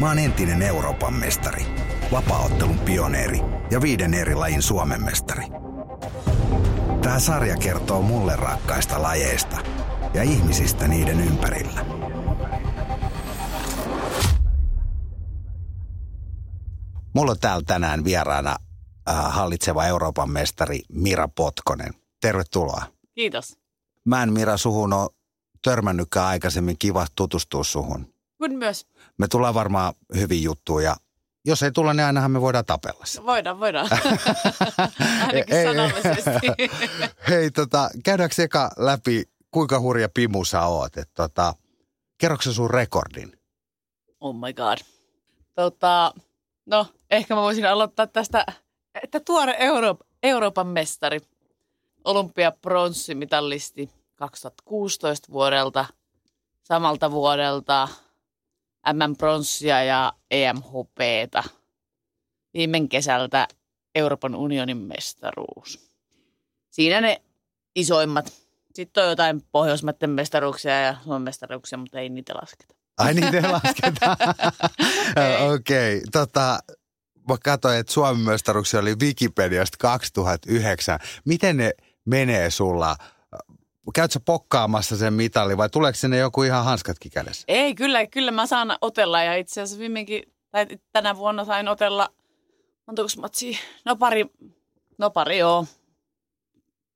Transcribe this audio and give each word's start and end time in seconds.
Mä 0.00 0.08
oon 0.08 0.18
entinen 0.18 0.62
Euroopan 0.62 1.14
mestari, 1.14 1.66
vapaaottelun 2.12 2.78
pioneeri 2.78 3.40
ja 3.70 3.80
viiden 3.80 4.14
eri 4.14 4.34
lajin 4.34 4.62
Suomen 4.62 5.04
mestari. 5.04 5.44
Tää 7.02 7.18
sarja 7.20 7.56
kertoo 7.56 8.02
mulle 8.02 8.36
rakkaista 8.36 9.02
lajeista 9.02 9.56
ja 10.14 10.22
ihmisistä 10.22 10.88
niiden 10.88 11.20
ympärillä. 11.20 11.86
Mulla 17.14 17.30
on 17.30 17.38
täällä 17.40 17.64
tänään 17.66 18.04
vieraana 18.04 18.56
äh, 19.08 19.32
hallitseva 19.34 19.84
Euroopan 19.84 20.30
mestari 20.30 20.80
Mira 20.92 21.28
Potkonen. 21.28 21.94
Tervetuloa. 22.20 22.82
Kiitos. 23.14 23.56
Mä 24.04 24.22
en 24.22 24.32
Mira 24.32 24.56
suhun 24.56 24.92
ole 24.92 25.10
törmännytkään 25.64 26.26
aikaisemmin. 26.26 26.78
Kiva 26.78 27.06
tutustua 27.16 27.64
suhun. 27.64 28.19
Kun 28.40 28.54
myös. 28.54 28.86
Me 29.18 29.28
tullaan 29.28 29.54
varmaan 29.54 29.94
hyvin 30.16 30.42
juttuja 30.42 30.90
ja 30.90 30.96
jos 31.44 31.62
ei 31.62 31.72
tule, 31.72 31.94
niin 31.94 32.04
ainahan 32.06 32.30
me 32.30 32.40
voidaan 32.40 32.64
tapella. 32.64 33.06
se. 33.06 33.26
Voidaan, 33.26 33.60
voidaan. 33.60 33.88
Ainakin 35.26 35.56
Ei, 35.56 35.64
sanallisesti. 35.64 36.70
Hei, 37.28 37.50
tota, 37.50 37.90
käydäänkö 38.04 38.42
eka 38.42 38.70
läpi, 38.76 39.22
kuinka 39.50 39.80
hurja 39.80 40.08
pimu 40.08 40.44
sä 40.44 40.66
oot? 40.66 40.96
Et, 40.96 41.10
tota, 41.14 41.54
kerroksä 42.18 42.50
sä 42.50 42.54
sun 42.54 42.70
rekordin? 42.70 43.32
oh 44.20 44.34
my 44.34 44.52
god. 44.52 44.78
Tota, 45.54 46.14
no, 46.66 46.86
ehkä 47.10 47.34
mä 47.34 47.40
voisin 47.40 47.68
aloittaa 47.68 48.06
tästä, 48.06 48.46
että 49.02 49.20
tuore 49.20 49.56
Euro- 49.58 49.98
Euroopan 50.22 50.66
mestari, 50.66 51.20
olympiapronssimitalisti 52.04 53.90
2016 54.16 55.32
vuodelta, 55.32 55.84
samalta 56.62 57.10
vuodelta 57.10 57.88
MM-pronssia 58.92 59.82
ja 59.84 60.12
E 60.30 60.44
EM-hopeeta. 60.44 61.44
Viime 62.54 62.88
kesältä 62.88 63.48
Euroopan 63.94 64.34
unionin 64.34 64.76
mestaruus. 64.76 65.90
Siinä 66.70 67.00
ne 67.00 67.22
isoimmat. 67.74 68.32
Sitten 68.74 69.04
on 69.04 69.10
jotain 69.10 69.42
Pohjoismaiden 69.52 70.10
mestaruuksia 70.10 70.80
ja 70.80 70.96
Suomen 71.04 71.22
mestaruuksia, 71.22 71.78
mutta 71.78 72.00
ei 72.00 72.08
niitä 72.08 72.34
lasketa. 72.34 72.74
Ai 72.98 73.14
ne 73.14 73.48
lasketaan. 73.48 74.16
Ei. 75.16 75.48
Okei, 75.48 75.96
okay, 75.96 76.06
tota, 76.12 76.58
mä 77.28 77.36
katsoin, 77.44 77.78
että 77.78 77.92
Suomen 77.92 78.24
mestaruuksia 78.24 78.80
oli 78.80 78.94
Wikipediasta 79.02 79.76
2009. 79.80 80.98
Miten 81.24 81.56
ne 81.56 81.72
menee 82.04 82.50
sulla? 82.50 82.96
Käytkö 83.94 84.20
pokkaamassa 84.24 84.96
sen 84.96 85.12
mitalin 85.12 85.56
vai 85.56 85.68
tuleeko 85.68 85.96
sinne 85.96 86.18
joku 86.18 86.42
ihan 86.42 86.64
hanskatkin 86.64 87.12
kädessä? 87.12 87.44
Ei, 87.48 87.74
kyllä, 87.74 88.06
kyllä 88.06 88.30
mä 88.30 88.46
saan 88.46 88.78
otella 88.80 89.22
ja 89.22 89.36
itse 89.36 89.60
asiassa 89.60 89.80
viimeinkin, 89.80 90.22
tai 90.50 90.66
tänä 90.92 91.16
vuonna 91.16 91.44
sain 91.44 91.68
otella, 91.68 92.08
montako 92.86 93.08
matsia? 93.20 93.58
No 93.84 93.96
pari, 93.96 94.26
no 94.98 95.10
pari 95.10 95.38
joo. 95.38 95.66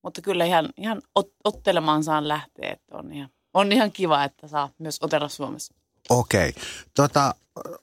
Mutta 0.03 0.21
kyllä 0.21 0.44
ihan, 0.44 0.69
ihan 0.77 1.03
ot, 1.15 1.33
ottelemaan 1.44 2.05
saan 2.05 2.28
lähteä, 2.28 2.73
että 2.73 2.97
on 2.97 3.12
ihan, 3.12 3.31
on 3.55 3.73
ihan 3.73 3.93
kiva, 3.93 4.25
että 4.25 4.49
saa 4.49 4.71
myös 4.78 4.99
otella 5.00 5.28
Suomessa. 5.28 5.75
Okei. 6.11 6.49
Okay. 6.49 6.62
Tota, 6.94 7.34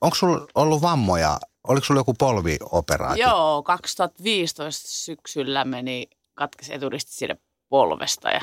onko 0.02 0.16
sulla 0.16 0.48
ollut 0.56 0.82
vammoja? 0.82 1.40
Oliko 1.68 1.86
sulla 1.86 2.00
joku 2.00 2.14
polvioperaatio? 2.14 3.28
Joo, 3.28 3.64
2015 3.64 4.90
syksyllä 4.90 5.66
meni 5.66 6.10
katkesi 6.34 6.74
eturisti 6.74 7.14
siitä 7.14 7.36
polvesta 7.70 8.30
ja 8.30 8.42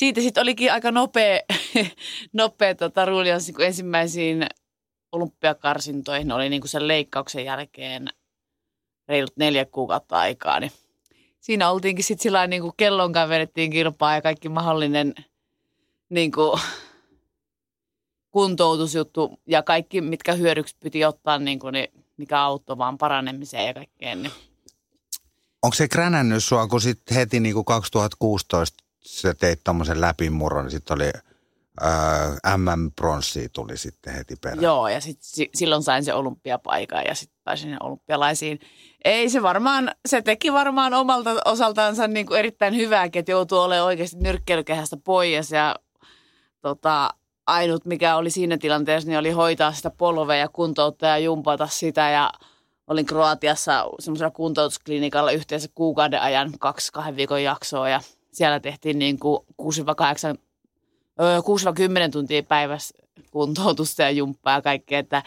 siitä 0.00 0.20
sitten 0.20 0.42
olikin 0.42 0.72
aika 0.72 0.90
nopea, 0.90 1.40
nopea 2.32 2.74
tota, 2.74 3.04
ruulianssi, 3.04 3.52
kun 3.52 3.64
ensimmäisiin 3.64 4.46
olympiakarsintoihin 5.12 6.32
oli 6.32 6.48
niin 6.48 6.60
kuin 6.60 6.68
sen 6.68 6.88
leikkauksen 6.88 7.44
jälkeen 7.44 8.08
reilut 9.08 9.36
neljä 9.36 9.64
kuukautta 9.64 10.18
aikaa, 10.18 10.60
niin 10.60 10.72
siinä 11.40 11.70
oltiinkin 11.70 12.04
sitten 12.04 12.22
sillä 12.22 12.46
niin 12.46 12.62
kuin 12.62 12.72
kellonkaan 12.76 13.28
vedettiin 13.28 13.70
kilpaa 13.70 14.14
ja 14.14 14.22
kaikki 14.22 14.48
mahdollinen 14.48 15.14
niin 16.08 16.32
kuin, 16.32 16.60
kuntoutusjuttu 18.30 19.40
ja 19.46 19.62
kaikki, 19.62 20.00
mitkä 20.00 20.32
hyödyksi 20.32 20.76
piti 20.80 21.04
ottaa, 21.04 21.38
niin 21.38 21.58
kuin, 21.58 21.72
niin 21.72 22.04
mikä 22.16 22.42
auttoi 22.42 22.78
vaan 22.78 22.98
paranemiseen 22.98 23.66
ja 23.66 23.74
kaikkeen. 23.74 24.22
Niin. 24.22 24.32
Onko 25.62 25.74
se 25.74 25.88
kränännyt 25.88 26.44
sua, 26.44 26.66
kun 26.66 26.80
sit 26.80 27.00
heti 27.14 27.40
niin 27.40 27.54
kuin 27.54 27.64
2016 27.64 28.79
sä 29.02 29.34
teit 29.34 29.60
tommosen 29.64 30.00
läpimurron, 30.00 30.64
niin 30.64 30.70
sitten 30.70 30.94
oli 30.94 31.10
ää, 31.80 32.56
MM-pronssi 32.56 33.48
tuli 33.48 33.76
sitten 33.76 34.14
heti 34.14 34.36
perään. 34.36 34.62
Joo, 34.62 34.88
ja 34.88 35.00
sit, 35.00 35.18
si, 35.20 35.50
silloin 35.54 35.82
sain 35.82 36.04
se 36.04 36.14
olympiapaikan 36.14 37.04
ja 37.08 37.14
sitten 37.14 37.40
pääsin 37.44 37.76
olympialaisiin. 37.82 38.60
Ei 39.04 39.30
se 39.30 39.42
varmaan, 39.42 39.94
se 40.08 40.22
teki 40.22 40.52
varmaan 40.52 40.94
omalta 40.94 41.30
osaltaansa 41.44 42.08
niin 42.08 42.26
kuin 42.26 42.38
erittäin 42.38 42.76
hyvääkin, 42.76 43.20
että 43.20 43.32
joutuu 43.32 43.58
olemaan 43.58 43.86
oikeasti 43.86 44.16
nyrkkeilykehästä 44.16 44.96
pois 45.04 45.50
ja 45.50 45.76
tota, 46.60 47.10
ainut 47.46 47.86
mikä 47.86 48.16
oli 48.16 48.30
siinä 48.30 48.58
tilanteessa, 48.58 49.08
niin 49.08 49.18
oli 49.18 49.30
hoitaa 49.30 49.72
sitä 49.72 49.90
polvea 49.90 50.36
ja 50.36 50.48
kuntouttaa 50.48 51.08
ja 51.08 51.18
jumpata 51.18 51.66
sitä 51.66 52.10
ja 52.10 52.32
olin 52.86 53.06
Kroatiassa 53.06 53.84
semmoisella 53.98 54.30
kuntoutusklinikalla 54.30 55.30
yhteensä 55.30 55.68
kuukauden 55.74 56.20
ajan 56.20 56.52
kaksi 56.58 56.92
kahden 56.92 57.16
viikon 57.16 57.42
jaksoa 57.42 57.88
ja 57.88 58.00
siellä 58.32 58.60
tehtiin 58.60 58.98
niin 58.98 59.18
kuin 59.18 59.40
6-8, 59.62 59.64
öö, 61.20 61.38
6-10 62.08 62.10
tuntia 62.12 62.42
päivässä 62.42 62.94
kuntoutusta 63.30 64.02
ja 64.02 64.10
jumppaa 64.10 64.54
ja 64.54 64.62
kaikkea, 64.62 64.98
että 64.98 65.22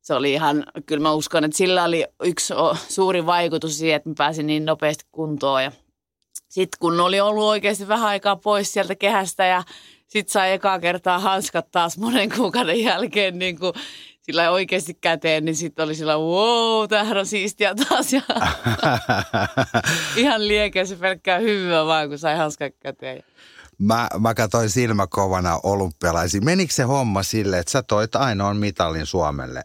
se 0.00 0.14
oli 0.14 0.32
ihan, 0.32 0.64
kyllä 0.86 1.02
mä 1.02 1.12
uskon, 1.12 1.44
että 1.44 1.56
sillä 1.56 1.84
oli 1.84 2.04
yksi 2.22 2.54
suuri 2.88 3.26
vaikutus 3.26 3.78
siihen, 3.78 3.96
että 3.96 4.08
mä 4.08 4.14
pääsin 4.18 4.46
niin 4.46 4.64
nopeasti 4.64 5.04
kuntoon. 5.12 5.64
Ja 5.64 5.72
sitten 6.48 6.78
kun 6.80 7.00
oli 7.00 7.20
ollut 7.20 7.44
oikeasti 7.44 7.88
vähän 7.88 8.08
aikaa 8.08 8.36
pois 8.36 8.72
sieltä 8.72 8.94
kehästä 8.94 9.44
ja 9.44 9.62
sitten 10.06 10.32
sai 10.32 10.52
ekaa 10.52 10.78
kertaa 10.78 11.18
hanskat 11.18 11.70
taas 11.70 11.98
monen 11.98 12.30
kuukauden 12.36 12.80
jälkeen 12.80 13.38
niin 13.38 13.58
kuin 13.58 13.72
sillä 14.30 14.50
oikeasti 14.50 14.94
käteen, 14.94 15.44
niin 15.44 15.56
sitten 15.56 15.84
oli 15.84 15.94
sillä 15.94 16.16
wow, 16.16 16.88
tämähän 16.88 17.18
on 17.18 17.26
siistiä 17.26 17.74
taas. 17.74 18.12
Ja 18.12 18.22
ihan 20.16 20.48
liekeä 20.48 20.84
se 20.84 20.96
pelkkää 20.96 21.38
hyvää 21.38 21.86
vaan, 21.86 22.08
kun 22.08 22.18
sai 22.18 22.36
hanskat 22.36 22.74
käteen. 22.80 23.22
Mä, 23.78 24.08
mä 24.18 24.34
katsoin 24.34 24.70
silmäkovana 24.70 25.60
olympialaisiin. 25.62 26.44
Menikö 26.44 26.72
se 26.72 26.82
homma 26.82 27.22
sille, 27.22 27.58
että 27.58 27.72
sä 27.72 27.82
toit 27.82 28.16
ainoan 28.16 28.56
mitalin 28.56 29.06
Suomelle? 29.06 29.64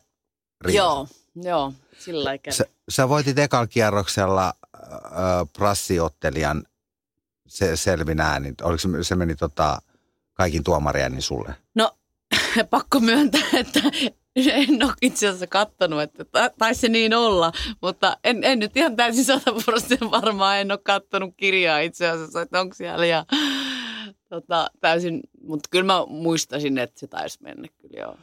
Riossa? 0.62 1.16
Joo, 1.36 1.50
joo, 1.50 1.74
sillä 2.00 2.30
Sä, 2.50 2.66
sä 2.90 3.10
voitit 3.10 3.40
ekalla 3.40 3.68
kierroksella 3.68 4.48
äh, 4.48 4.92
prassiottelijan 5.58 6.64
se, 7.48 7.76
selvin 7.76 8.22
äänin. 8.22 8.56
Oliko 8.62 8.78
se, 8.78 8.90
se 9.02 9.16
meni 9.16 9.36
tota, 9.36 9.82
kaikin 10.34 10.64
tuomarien 10.64 11.22
sulle? 11.22 11.56
No, 11.76 11.98
pakko 12.70 13.00
myöntää, 13.00 13.42
että 13.54 13.82
en 14.36 14.84
ole 14.84 14.94
itse 15.02 15.28
asiassa 15.28 15.48
kattonut, 15.48 16.02
että 16.02 16.26
ta- 16.26 16.52
taisi 16.58 16.82
se 16.82 16.88
niin 16.90 17.14
olla, 17.14 17.52
mutta 17.82 18.18
en, 18.24 18.44
en 18.44 18.60
nyt 18.60 18.78
ihan 18.78 18.96
täysin 18.96 19.26
sataprosenttisen 19.26 20.12
varmaan, 20.12 20.58
en 20.58 20.72
ole 20.72 20.80
kattonut 20.84 21.34
kirjaa 21.38 21.80
itse 21.80 22.08
asiassa, 22.10 22.42
että 22.42 22.62
onko 22.62 22.76
siellä 22.76 23.06
ja 23.06 23.26
tota, 24.30 24.70
täysin, 24.82 25.20
mutta 25.42 25.70
kyllä 25.72 25.86
mä 25.86 26.06
muistasin, 26.08 26.78
että 26.78 27.00
se 27.00 27.08
taisi 27.08 27.40
mennä 27.42 27.68
kyllä 27.82 28.00
joo. 28.00 28.18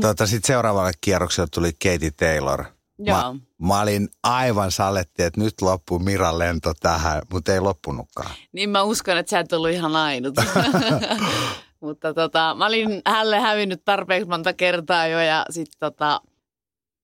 Tota, 0.00 0.26
Sitten 0.26 0.46
seuraavalle 0.46 0.92
kierrokselle 1.00 1.48
tuli 1.54 1.72
Katie 1.72 2.10
Taylor. 2.10 2.64
Joo. 2.98 3.16
Mä, 3.16 3.34
mä 3.58 3.80
olin 3.80 4.08
aivan 4.22 4.72
saletti, 4.72 5.22
että 5.22 5.40
nyt 5.40 5.62
loppuu 5.62 5.98
Miran 5.98 6.38
lento 6.38 6.72
tähän, 6.80 7.22
mutta 7.32 7.52
ei 7.52 7.60
loppunutkaan. 7.60 8.30
Niin 8.52 8.70
mä 8.70 8.82
uskon, 8.82 9.18
että 9.18 9.30
sä 9.30 9.38
et 9.38 9.52
ollut 9.52 9.70
ihan 9.70 9.96
ainut. 9.96 10.34
Mutta 11.80 12.14
tota, 12.14 12.54
mä 12.54 12.66
olin 12.66 13.02
hälle 13.06 13.40
hävinnyt 13.40 13.82
tarpeeksi 13.84 14.28
monta 14.28 14.52
kertaa 14.52 15.06
jo 15.06 15.20
ja 15.20 15.46
sitten 15.50 15.78
tota, 15.80 16.20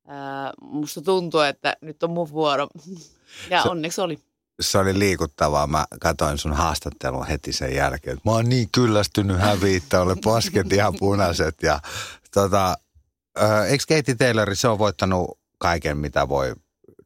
ää, 0.08 0.52
musta 0.60 1.02
tuntuu, 1.02 1.40
että 1.40 1.76
nyt 1.80 2.02
on 2.02 2.10
mun 2.10 2.30
vuoro. 2.30 2.68
Ja 3.50 3.62
Se- 3.62 3.68
onneksi 3.68 4.00
oli. 4.00 4.18
Se 4.60 4.78
oli 4.78 4.98
liikuttavaa. 4.98 5.66
Mä 5.66 5.86
katsoin 6.00 6.38
sun 6.38 6.52
haastattelun 6.52 7.26
heti 7.26 7.52
sen 7.52 7.74
jälkeen. 7.74 8.18
Mä 8.24 8.30
oon 8.32 8.48
niin 8.48 8.68
kyllästynyt 8.72 9.40
häviittä, 9.40 10.00
olen 10.00 10.20
posket 10.24 10.72
ihan 10.72 10.94
punaiset. 10.98 11.62
Ja, 11.62 11.80
tota, 12.34 12.76
eikö 13.68 13.84
Katie 13.88 14.14
Taylor, 14.14 14.56
se 14.56 14.68
on 14.68 14.78
voittanut 14.78 15.38
kaiken, 15.58 15.96
mitä 15.98 16.28
voi 16.28 16.54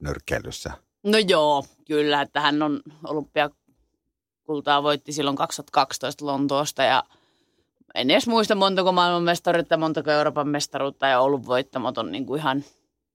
nyrkkeilyssä? 0.00 0.72
No 1.02 1.18
joo, 1.18 1.64
kyllä, 1.86 2.22
että 2.22 2.40
hän 2.40 2.62
on 2.62 2.80
olympiakultaa 3.04 4.82
voitti 4.82 5.12
silloin 5.12 5.36
2012 5.36 6.26
Lontoosta 6.26 6.82
ja 6.82 7.04
en 7.98 8.10
edes 8.10 8.26
muista 8.26 8.54
montako 8.54 8.92
maailmanmestaruutta, 8.92 9.76
montako 9.76 10.10
Euroopan 10.10 10.48
mestaruutta 10.48 11.06
ja 11.06 11.20
ollut 11.20 11.46
voittamaton 11.46 12.12
niin 12.12 12.26
kuin 12.26 12.40
ihan 12.40 12.64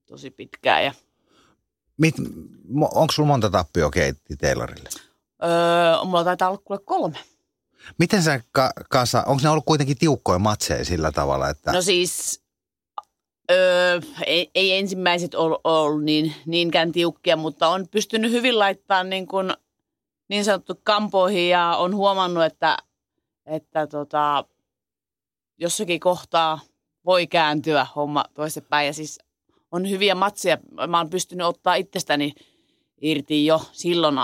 tosi 0.06 0.32
pitkään. 0.32 0.86
Ja... 0.86 0.94
Mit, 1.98 2.16
onko 2.76 3.12
sulla 3.12 3.28
monta 3.28 3.50
tappioa 3.50 3.90
Katie 3.90 4.38
Taylorille? 4.42 4.90
Öö, 5.44 6.06
mulla 6.06 6.24
taitaa 6.24 6.50
olla 6.50 6.62
kuule 6.66 6.82
kolme. 6.86 7.18
Miten 8.00 8.24
sä 8.24 8.42
ka- 8.52 8.74
kasa, 8.90 9.24
onko 9.24 9.42
ne 9.44 9.50
ollut 9.50 9.66
kuitenkin 9.66 9.98
tiukkoja 9.98 10.40
matseja 10.40 10.86
sillä 10.86 11.12
tavalla, 11.12 11.50
että... 11.50 11.72
No 11.72 11.82
siis, 11.82 12.42
öö, 13.52 14.00
ei, 14.26 14.52
ei 14.56 14.78
ensimmäiset 14.78 15.36
ollut, 15.36 15.62
ollut 15.64 16.04
niin, 16.04 16.34
niinkään 16.46 16.92
tiukkia, 16.92 17.38
mutta 17.38 17.68
on 17.68 17.88
pystynyt 17.92 18.32
hyvin 18.32 18.60
laittamaan 18.60 19.10
niin, 19.10 19.28
kuin, 19.28 19.54
niin 20.30 20.46
sanottu 20.46 20.80
kampoihin 20.84 21.50
ja 21.50 21.76
on 21.78 21.96
huomannut, 21.96 22.44
että, 22.44 22.78
että 23.46 23.88
tota, 23.88 24.46
jossakin 25.58 26.00
kohtaa 26.00 26.60
voi 27.06 27.28
kääntyä 27.28 27.88
homma 27.96 28.26
toistepäin. 28.34 28.88
Ja 28.88 28.94
siis 28.94 29.20
on 29.72 29.90
hyviä 29.90 30.16
matseja. 30.16 30.58
Mä 30.88 30.98
oon 30.98 31.10
pystynyt 31.10 31.48
ottaa 31.48 31.76
itsestäni 31.76 32.34
irti 33.02 33.46
jo 33.46 33.62
silloin 33.72 34.16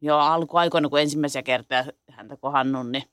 jo 0.00 0.18
alkuaikoina, 0.18 0.88
kun 0.88 1.00
ensimmäisiä 1.00 1.42
kertaa 1.42 1.84
häntä 2.10 2.36
kohannut, 2.36 2.90
niin 2.90 3.04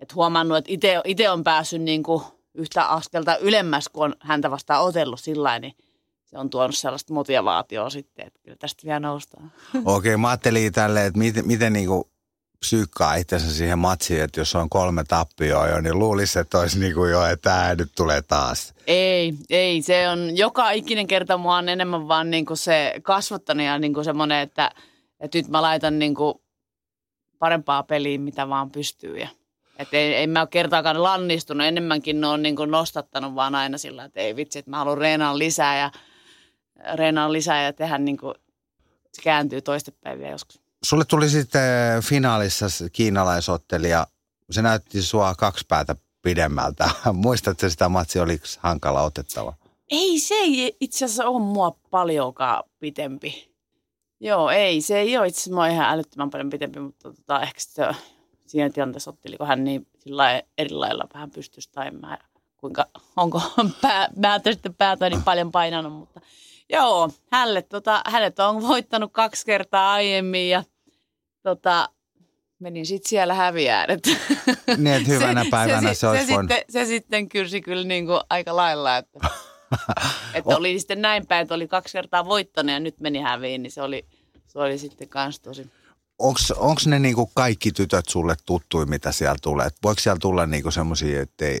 et 0.00 0.14
huomannut, 0.14 0.58
että 0.58 0.70
itse 1.04 1.30
on 1.30 1.44
päässyt 1.44 1.82
niin 1.82 2.02
kuin 2.02 2.22
yhtä 2.54 2.86
askelta 2.86 3.36
ylemmäs, 3.36 3.88
kun 3.88 4.04
on 4.04 4.14
häntä 4.20 4.50
vastaan 4.50 4.84
otellut 4.84 5.20
sillä 5.20 5.58
niin 5.58 5.74
se 6.24 6.38
on 6.38 6.50
tuonut 6.50 6.76
sellaista 6.76 7.14
motivaatioa 7.14 7.90
sitten, 7.90 8.26
että 8.26 8.40
kyllä 8.42 8.56
tästä 8.56 8.82
vielä 8.84 9.00
noustaan. 9.00 9.52
Okei, 9.74 9.84
okay, 9.84 10.16
mä 10.16 10.28
ajattelin 10.28 10.72
tälle, 10.72 11.06
että 11.06 11.18
miten, 11.18 11.46
miten 11.46 11.72
niin 11.72 11.86
kuin 11.86 12.04
psyykkaa 12.60 13.14
itsensä 13.14 13.54
siihen 13.54 13.78
matsiin, 13.78 14.22
että 14.22 14.40
jos 14.40 14.54
on 14.54 14.70
kolme 14.70 15.04
tappioa 15.04 15.68
jo, 15.68 15.80
niin 15.80 15.98
luulisi, 15.98 16.38
että 16.38 16.58
olisi 16.58 16.78
niin 16.78 16.94
kuin 16.94 17.10
jo, 17.10 17.26
että 17.26 17.50
tämä 17.50 17.74
nyt 17.74 17.92
tulee 17.96 18.22
taas. 18.22 18.74
Ei, 18.86 19.34
ei. 19.50 19.82
Se 19.82 20.08
on 20.08 20.36
joka 20.36 20.70
ikinen 20.70 21.06
kerta 21.06 21.38
mua 21.38 21.56
on 21.56 21.68
enemmän 21.68 22.08
vaan 22.08 22.30
niin 22.30 22.46
kuin 22.46 22.56
se 22.56 22.94
kasvattanut 23.02 23.66
ja 23.66 23.78
niin 23.78 23.94
kuin 23.94 24.04
semmoinen, 24.04 24.40
että, 24.40 24.70
että 25.20 25.38
nyt 25.38 25.48
mä 25.48 25.62
laitan 25.62 25.98
niin 25.98 26.14
kuin 26.14 26.34
parempaa 27.38 27.82
peliä, 27.82 28.18
mitä 28.18 28.48
vaan 28.48 28.70
pystyy. 28.70 29.18
Ja, 29.18 29.28
että 29.78 29.96
ei, 29.96 30.14
ei 30.14 30.26
mä 30.26 30.40
ole 30.40 30.48
kertaakaan 30.48 31.02
lannistunut. 31.02 31.66
Enemmänkin 31.66 32.20
ne 32.20 32.26
on 32.26 32.42
niin 32.42 32.56
kuin 32.56 32.70
nostattanut 32.70 33.34
vaan 33.34 33.54
aina 33.54 33.78
sillä, 33.78 34.04
että 34.04 34.20
ei 34.20 34.36
vitsi, 34.36 34.58
että 34.58 34.70
mä 34.70 34.78
haluan 34.78 34.98
reenaa 34.98 35.38
lisää 35.38 35.78
ja 35.78 35.90
reenaa 36.94 37.32
lisää 37.32 37.62
ja 37.62 37.72
tehdä 37.72 37.98
niin 37.98 38.16
kuin, 38.16 38.34
se 39.12 39.22
kääntyy 39.22 39.62
toistepäin 39.62 40.18
vielä 40.18 40.32
joskus. 40.32 40.65
Sulle 40.86 41.04
tuli 41.04 41.28
sitten 41.28 42.02
finaalissa 42.02 42.66
kiinalaisottelija. 42.92 44.06
Se 44.50 44.62
näytti 44.62 45.02
sua 45.02 45.34
kaksi 45.34 45.64
päätä 45.68 45.96
pidemmältä. 46.22 46.90
Muistatko 47.12 47.68
sitä 47.68 47.88
matsia, 47.88 48.22
oliko 48.22 48.44
hankala 48.58 49.02
otettava? 49.02 49.54
Ei 49.90 50.20
se 50.20 50.34
ei 50.34 50.76
itse 50.80 51.04
asiassa 51.04 51.28
ole 51.28 51.42
mua 51.42 51.76
paljonkaan 51.90 52.64
pitempi. 52.78 53.54
Joo, 54.20 54.50
ei. 54.50 54.80
Se 54.80 54.98
ei 54.98 55.18
ole 55.18 55.28
itse 55.28 55.40
asiassa 55.40 55.66
ihan 55.66 55.90
älyttömän 55.90 56.30
paljon 56.30 56.50
pitempi, 56.50 56.80
mutta 56.80 57.12
tota, 57.12 57.40
ehkä 57.40 57.60
se, 57.60 57.86
siinä 58.46 58.70
tilanteessa 58.70 59.10
otteliko 59.10 59.44
hän 59.44 59.64
niin 59.64 59.86
sillä 59.98 60.42
eri 60.58 60.70
lailla 60.70 61.08
vähän 61.14 61.30
pystyisi 61.30 61.70
tai 61.72 61.90
mä, 61.90 62.18
kuinka, 62.56 62.86
onko 63.16 63.42
pää, 63.82 64.08
mä 64.16 64.40
sitten 64.52 64.74
päätä 64.74 65.10
niin 65.10 65.22
paljon 65.22 65.52
painanut, 65.52 65.92
mutta 65.92 66.20
joo, 66.68 67.10
hälle, 67.30 67.62
tota, 67.62 68.02
hänet 68.06 68.38
on 68.38 68.62
voittanut 68.62 69.12
kaksi 69.12 69.46
kertaa 69.46 69.92
aiemmin 69.92 70.50
ja 70.50 70.64
tota, 71.46 71.88
menin 72.58 72.86
sitten 72.86 73.08
siellä 73.08 73.34
häviään. 73.34 73.90
Että 73.90 74.10
niin, 74.76 74.86
että 74.86 75.08
hyvänä 75.08 75.44
se, 75.44 75.50
päivänä 75.50 75.94
se, 75.94 76.00
se, 76.00 76.08
olisi 76.08 76.26
se, 76.26 76.32
voinut. 76.32 76.50
sitten, 76.50 76.72
se 76.72 76.84
sitten 76.84 77.28
kyrsi 77.28 77.60
kyllä 77.60 77.84
niin 77.84 78.06
kuin 78.06 78.20
aika 78.30 78.56
lailla, 78.56 78.96
että, 78.96 79.18
että 80.34 80.56
oli 80.56 80.78
sitten 80.78 81.02
näin 81.02 81.26
päin, 81.26 81.42
että 81.42 81.54
oli 81.54 81.68
kaksi 81.68 81.92
kertaa 81.92 82.24
voittanut 82.24 82.72
ja 82.72 82.80
nyt 82.80 83.00
meni 83.00 83.20
häviin, 83.20 83.62
niin 83.62 83.70
se 83.70 83.82
oli, 83.82 84.06
se 84.46 84.58
oli 84.58 84.78
sitten 84.78 85.08
kans 85.08 85.40
tosi. 85.40 85.70
Onko 86.18 86.80
ne 86.86 86.98
niinku 86.98 87.30
kaikki 87.34 87.72
tytöt 87.72 88.08
sulle 88.08 88.34
tuttui, 88.46 88.86
mitä 88.86 89.12
siellä 89.12 89.36
tulee? 89.42 89.68
Voiko 89.82 90.00
siellä 90.00 90.18
tulla 90.20 90.46
niinku 90.46 90.70
semmoisia, 90.70 91.22
että 91.22 91.44
ei, 91.44 91.58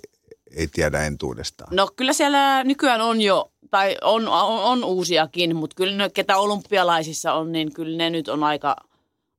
ei 0.56 0.66
tiedä 0.66 1.02
entuudestaan? 1.02 1.76
No 1.76 1.88
kyllä 1.96 2.12
siellä 2.12 2.64
nykyään 2.64 3.00
on 3.00 3.20
jo, 3.20 3.52
tai 3.70 3.96
on, 4.02 4.28
on, 4.28 4.64
on 4.64 4.84
uusiakin, 4.84 5.56
mutta 5.56 5.74
kyllä 5.74 5.96
ne, 5.96 6.10
ketä 6.10 6.36
olympialaisissa 6.36 7.32
on, 7.32 7.52
niin 7.52 7.72
kyllä 7.72 7.96
ne 7.96 8.10
nyt 8.10 8.28
on 8.28 8.44
aika– 8.44 8.76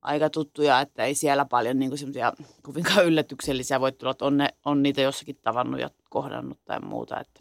aika 0.02 0.30
tuttuja, 0.30 0.80
että 0.80 1.04
ei 1.04 1.14
siellä 1.14 1.44
paljon 1.44 1.78
niin 1.78 1.98
semmoisia 1.98 2.32
kovinkaan 2.62 3.06
yllätyksellisiä 3.06 3.80
voi 3.80 3.92
tulla, 3.92 4.10
että 4.10 4.24
on, 4.24 4.36
ne, 4.36 4.48
on 4.64 4.82
niitä 4.82 5.00
jossakin 5.00 5.38
tavannut 5.42 5.80
ja 5.80 5.90
kohdannut 6.10 6.58
tai 6.64 6.80
muuta. 6.80 7.20
Että. 7.20 7.40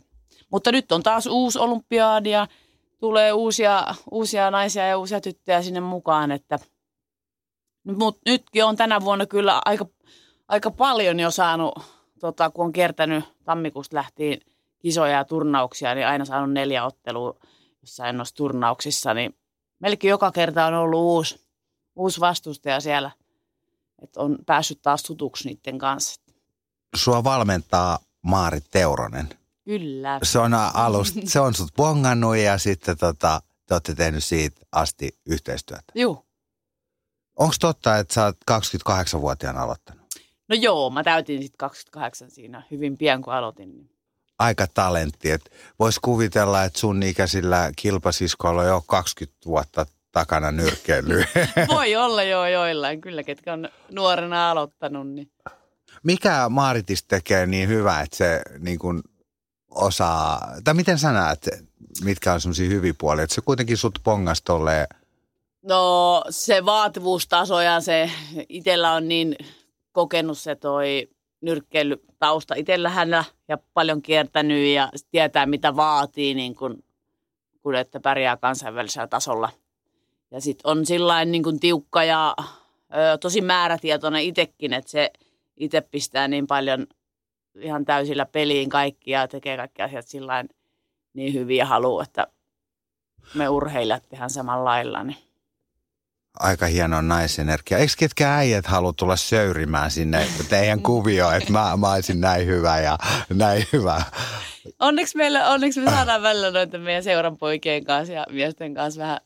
Mutta 0.52 0.72
nyt 0.72 0.92
on 0.92 1.04
taas 1.04 1.28
uusi 1.28 1.60
olympiaadi 1.60 2.30
ja 2.30 2.48
tulee 3.00 3.34
uusia, 3.34 3.96
uusia 4.12 4.52
naisia 4.52 4.88
ja 4.88 4.98
uusia 4.98 5.22
tyttöjä 5.22 5.62
sinne 5.62 5.80
mukaan, 5.80 6.32
että 6.32 6.60
mutta 7.96 8.22
nytkin 8.26 8.66
on 8.66 8.76
tänä 8.76 9.02
vuonna 9.02 9.26
kyllä 9.26 9.62
aika, 9.66 9.86
aika 10.48 10.72
paljon 10.72 11.20
jo 11.20 11.32
saanut, 11.32 11.74
tota, 12.20 12.50
kun 12.50 12.66
on 12.66 12.72
kiertänyt 12.72 13.24
tammikuusta 13.44 13.96
lähtien 13.96 14.40
kisoja 14.80 15.14
ja 15.14 15.26
turnauksia, 15.26 15.96
niin 15.96 16.08
aina 16.08 16.26
saanut 16.26 16.52
neljä 16.52 16.86
ottelua 16.86 17.40
jossain 17.82 18.18
noissa 18.18 18.36
turnauksissa, 18.36 19.14
niin 19.14 19.36
melkein 19.80 20.10
joka 20.10 20.32
kerta 20.32 20.66
on 20.66 20.74
ollut 20.74 21.00
uusi, 21.00 21.47
uusi 21.98 22.20
vastustaja 22.20 22.80
siellä, 22.80 23.12
että 24.02 24.20
on 24.20 24.38
päässyt 24.46 24.82
taas 24.82 25.04
tutuksi 25.04 25.48
niiden 25.48 25.78
kanssa. 25.78 26.22
Sua 26.96 27.24
valmentaa 27.24 28.00
Maarit 28.22 28.66
Teuronen. 28.72 29.30
Kyllä. 29.66 30.20
Se 30.24 30.40
on 30.40 30.54
alusta, 30.54 31.20
se 31.26 31.40
on 31.40 31.54
sut 31.54 31.74
bongannut 31.76 32.38
ja 32.38 32.58
sitten 32.58 32.98
tota, 32.98 33.42
te 33.66 33.74
olette 33.74 33.96
tehnyt 33.96 34.24
siitä 34.24 34.62
asti 34.72 35.18
yhteistyötä. 35.26 35.92
Joo. 35.96 36.26
Onko 37.36 37.56
totta, 37.60 37.98
että 37.98 38.14
sä 38.14 38.26
oot 38.26 38.38
28-vuotiaana 38.52 39.62
aloittanut? 39.62 40.08
No 40.50 40.56
joo, 40.56 40.90
mä 40.90 41.04
täytin 41.04 41.42
sitten 41.42 41.58
28 41.58 42.32
siinä 42.32 42.64
hyvin 42.72 42.98
pian 42.98 43.22
kun 43.22 43.34
aloitin. 43.34 43.70
Niin. 43.70 43.90
Aika 44.40 44.68
talentti, 44.74 45.32
että 45.32 45.50
vois 45.80 46.00
kuvitella, 46.00 46.64
että 46.64 46.80
sun 46.80 47.04
ikäisillä 47.04 47.72
kilpasiskoilla 47.76 48.62
on 48.62 48.68
jo 48.68 48.84
20 48.88 49.38
vuotta 49.46 49.86
takana 50.18 50.52
nyrkkeilyä. 50.52 51.26
Voi 51.76 51.96
olla 51.96 52.24
jo 52.24 52.46
joillain, 52.46 53.02
kyllä, 53.02 53.24
ketkä 53.24 53.54
on 53.54 53.70
nuorena 53.92 54.52
aloittanut. 54.52 55.08
Niin. 55.08 55.32
Mikä 56.04 56.50
Maaritis 56.50 57.04
tekee 57.04 57.48
niin 57.48 57.70
hyvä, 57.70 58.02
että 58.02 58.18
se 58.18 58.42
niin 58.60 58.80
kuin 58.80 59.02
osaa, 59.72 60.48
tai 60.64 60.74
miten 60.74 61.00
sä 61.00 61.12
näet, 61.12 61.50
mitkä 62.04 62.34
on 62.34 62.42
semmoisia 62.42 62.70
hyviä 62.70 62.94
puolia, 62.98 63.24
että 63.24 63.36
se 63.36 63.42
kuitenkin 63.42 63.78
sut 63.78 64.00
pongas 64.04 64.42
tolleen 64.42 64.88
No 65.62 66.24
se 66.30 66.66
vaativuustaso 66.66 67.62
ja 67.62 67.82
se 67.82 68.12
itsellä 68.50 68.94
on 68.94 69.08
niin 69.08 69.36
kokenut 69.92 70.38
se 70.38 70.56
toi 70.56 71.10
nyrkkeilytausta 71.42 72.56
itsellähän 72.56 73.10
ja 73.48 73.58
paljon 73.74 74.02
kiertänyt 74.02 74.74
ja 74.74 74.90
tietää 75.12 75.46
mitä 75.46 75.76
vaatii 75.76 76.34
niin 76.34 76.56
kun, 76.56 76.84
kun 77.62 77.76
että 77.76 78.00
pärjää 78.00 78.38
kansainvälisellä 78.38 79.08
tasolla– 79.08 79.50
ja 80.32 80.42
sitten 80.42 80.72
on 80.72 80.86
sillain 80.86 81.32
niin 81.32 81.44
kuin 81.44 81.60
tiukka 81.60 82.04
ja 82.04 82.36
ö, 82.40 83.18
tosi 83.18 83.42
määrätietoinen 83.42 84.22
itsekin, 84.22 84.74
että 84.74 84.92
se 84.92 85.12
itse 85.58 85.82
pistää 85.82 86.28
niin 86.28 86.48
paljon 86.48 86.88
ihan 87.60 87.86
täysillä 87.86 88.26
peliin 88.26 88.70
kaikki 88.70 89.12
ja 89.12 89.28
tekee 89.28 89.58
kaikki 89.58 89.82
asiat 89.82 90.08
sillain 90.08 90.50
niin 91.14 91.34
hyviä 91.34 91.66
haluaa, 91.66 92.04
että 92.04 92.28
me 93.34 93.50
urheilijat 93.50 94.10
tehdään 94.10 94.30
samalla 94.30 94.66
lailla. 94.66 95.04
Niin. 95.04 95.18
Aika 96.40 96.66
hieno 96.66 97.02
naisenergia. 97.02 97.78
Eikö 97.78 97.94
ketkä 97.98 98.36
äijät 98.36 98.66
halua 98.66 98.94
tulla 98.94 99.16
söyrimään 99.16 99.92
sinne 99.92 100.28
teidän 100.50 100.82
kuvioon, 100.82 101.36
että 101.36 101.52
mä, 101.52 101.78
mä 101.78 101.92
olisin 101.92 102.22
näin 102.22 102.48
hyvä 102.48 102.80
ja 102.80 102.98
näin 103.34 103.64
hyvä? 103.74 104.02
Onneksi, 104.80 105.18
meillä, 105.18 105.50
onneksi 105.50 105.80
me 105.80 105.92
saadaan 105.92 106.22
välillä 106.22 106.52
noita 106.52 106.78
meidän 106.78 107.04
seuran 107.04 107.38
poikien 107.38 107.86
kanssa 107.86 108.14
ja 108.14 108.26
miesten 108.30 108.74
kanssa 108.74 109.02
vähän 109.02 109.20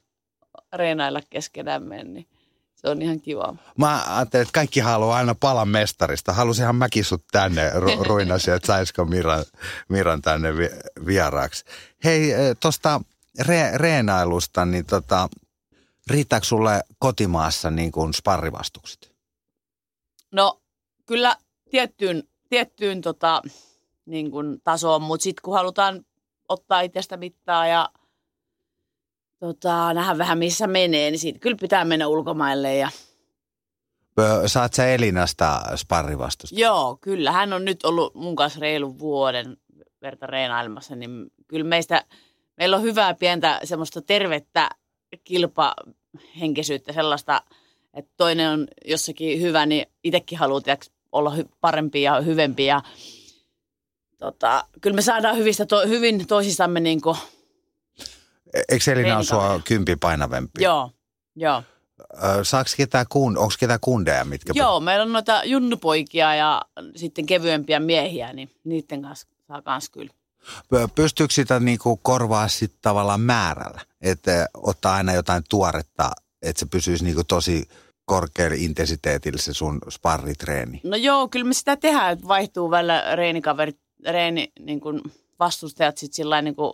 reenailla 0.73 1.21
keskenämme, 1.29 2.03
niin 2.03 2.27
se 2.75 2.89
on 2.89 3.01
ihan 3.01 3.21
kiva. 3.21 3.55
Mä 3.77 4.03
ajattelin, 4.17 4.41
että 4.41 4.53
kaikki 4.53 4.79
haluaa 4.79 5.17
aina 5.17 5.35
palan 5.35 5.67
mestarista. 5.67 6.33
Halusinhan 6.33 6.75
mäkin 6.75 7.05
sut 7.05 7.23
tänne 7.31 7.69
ru- 7.69 8.03
ruinasi, 8.09 8.51
että 8.51 8.67
saisiko 8.67 9.05
Miran, 9.05 9.45
Miran 9.89 10.21
tänne 10.21 10.57
vi- 10.57 11.05
vieraaksi. 11.05 11.65
Hei, 12.03 12.31
eh, 12.31 12.55
tuosta 12.59 13.01
re- 13.41 13.77
reenailusta, 13.77 14.65
niin 14.65 14.85
tota, 14.85 15.29
riittääkö 16.07 16.45
sulle 16.45 16.83
kotimaassa 16.99 17.71
niin 17.71 17.91
kuin 17.91 18.13
sparrivastukset? 18.13 19.11
No 20.31 20.61
kyllä 21.05 21.35
tiettyyn, 21.71 22.23
tiettyyn 22.49 23.01
tota, 23.01 23.41
niin 24.05 24.31
kuin 24.31 24.61
tasoon, 24.63 25.01
mutta 25.01 25.23
sitten 25.23 25.41
kun 25.43 25.53
halutaan 25.53 26.05
ottaa 26.49 26.81
itsestä 26.81 27.17
mittaa 27.17 27.67
ja 27.67 27.89
tota, 29.41 29.93
nähdä 29.93 30.17
vähän 30.17 30.37
missä 30.37 30.67
menee, 30.67 31.11
niin 31.11 31.19
siitä 31.19 31.39
kyllä 31.39 31.57
pitää 31.61 31.85
mennä 31.85 32.07
ulkomaille 32.07 32.75
ja 32.75 32.89
Saat 34.45 34.73
sä 34.73 34.87
Elinasta 34.87 35.61
sparrivastusta? 35.75 36.59
Joo, 36.59 36.97
kyllä. 37.01 37.31
Hän 37.31 37.53
on 37.53 37.65
nyt 37.65 37.85
ollut 37.85 38.15
mun 38.15 38.35
kanssa 38.35 38.59
reilun 38.59 38.99
vuoden 38.99 39.57
verta 40.01 40.27
reenailemassa, 40.27 40.95
niin 40.95 41.31
kyllä 41.47 41.65
meistä, 41.65 42.05
meillä 42.57 42.77
on 42.77 42.83
hyvää 42.83 43.13
pientä 43.13 43.59
semmoista 43.63 44.01
tervettä 44.01 44.69
kilpahenkisyyttä, 45.23 46.93
sellaista, 46.93 47.41
että 47.93 48.11
toinen 48.17 48.49
on 48.49 48.67
jossakin 48.85 49.41
hyvä, 49.41 49.65
niin 49.65 49.85
itsekin 50.03 50.37
haluaa 50.37 50.61
tiiäks, 50.61 50.91
olla 51.11 51.35
hy- 51.35 51.49
parempi 51.61 52.01
ja 52.01 52.21
hyvempi 52.21 52.65
ja 52.65 52.81
tota, 54.17 54.65
kyllä 54.81 54.95
me 54.95 55.01
saadaan 55.01 55.37
hyvistä 55.37 55.65
to- 55.65 55.87
hyvin 55.87 56.27
toisistamme 56.27 56.79
niin 56.79 57.01
kuin, 57.01 57.17
Eikö 58.69 58.91
Elina 58.91 59.15
ole 59.15 59.23
sua 59.23 59.61
kympi 59.65 59.95
painavempi? 59.95 60.63
joo, 60.63 60.91
joo. 61.35 61.63
Ö, 62.23 62.43
Saaks 62.43 62.75
ketään 62.75 63.05
kun, 63.09 63.37
onko 63.37 63.53
ketään 63.59 63.79
kundeja, 63.79 64.25
mitkä... 64.25 64.53
Joo, 64.55 64.79
meillä 64.79 65.03
on 65.03 65.13
noita 65.13 65.41
junnupoikia 65.45 66.35
ja 66.35 66.61
sitten 66.95 67.25
kevyempiä 67.25 67.79
miehiä, 67.79 68.33
niin 68.33 68.51
niiden 68.63 69.01
kanssa 69.01 69.27
saa 69.47 69.61
kans 69.61 69.89
kyllä. 69.89 70.13
Pystyykö 70.95 71.33
sitä 71.33 71.59
niinku 71.59 71.99
korvaa 72.01 72.47
sitten 72.47 72.79
tavallaan 72.81 73.21
määrällä? 73.21 73.81
Että 74.01 74.47
ottaa 74.53 74.95
aina 74.95 75.13
jotain 75.13 75.43
tuoretta, 75.49 76.11
että 76.41 76.59
se 76.59 76.65
pysyisi 76.65 77.03
niinku 77.03 77.23
tosi 77.23 77.69
korkealla 78.05 78.55
intensiteetillä 78.59 79.37
se 79.37 79.53
sun 79.53 79.79
sparritreeni. 79.89 80.81
No 80.83 80.95
joo, 80.95 81.27
kyllä 81.27 81.45
me 81.45 81.53
sitä 81.53 81.75
tehdään, 81.77 82.13
että 82.13 82.27
vaihtuu 82.27 82.71
välillä 82.71 83.15
reenikaverit, 83.15 83.79
reeni, 84.09 84.51
niin 84.59 84.79
kuin 84.79 85.01
vastustajat 85.39 85.97
sitten 85.97 86.15
sillä 86.15 86.41
niin 86.41 86.55
kuin, 86.55 86.71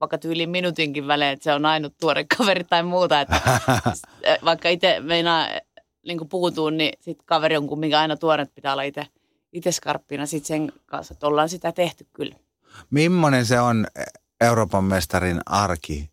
vaikka 0.00 0.18
tyyliin 0.18 0.50
minuutinkin 0.50 1.06
välein, 1.06 1.32
että 1.32 1.44
se 1.44 1.52
on 1.52 1.66
ainut 1.66 1.94
tuore 2.00 2.24
kaveri 2.38 2.64
tai 2.64 2.82
muuta. 2.82 3.20
Että, 3.20 3.40
vaikka 4.44 4.68
itse 4.68 5.00
meinaa 5.00 5.48
niin 6.06 6.18
kuin 6.18 6.28
puutuu, 6.28 6.70
niin 6.70 6.92
sitten 7.00 7.26
kaveri 7.26 7.56
on 7.56 7.66
kumminkin 7.66 7.98
aina 7.98 8.16
tuore, 8.16 8.42
että 8.42 8.54
pitää 8.54 8.72
olla 8.72 8.82
itse 8.82 9.06
itse 9.52 9.72
skarppina 9.72 10.26
sitten 10.26 10.46
sen 10.46 10.72
kanssa, 10.86 11.14
että 11.14 11.26
ollaan 11.26 11.48
sitä 11.48 11.72
tehty 11.72 12.06
kyllä. 12.12 12.36
Millainen 12.90 13.46
se 13.46 13.60
on 13.60 13.86
Euroopan 14.40 14.84
mestarin 14.84 15.40
arki, 15.46 16.10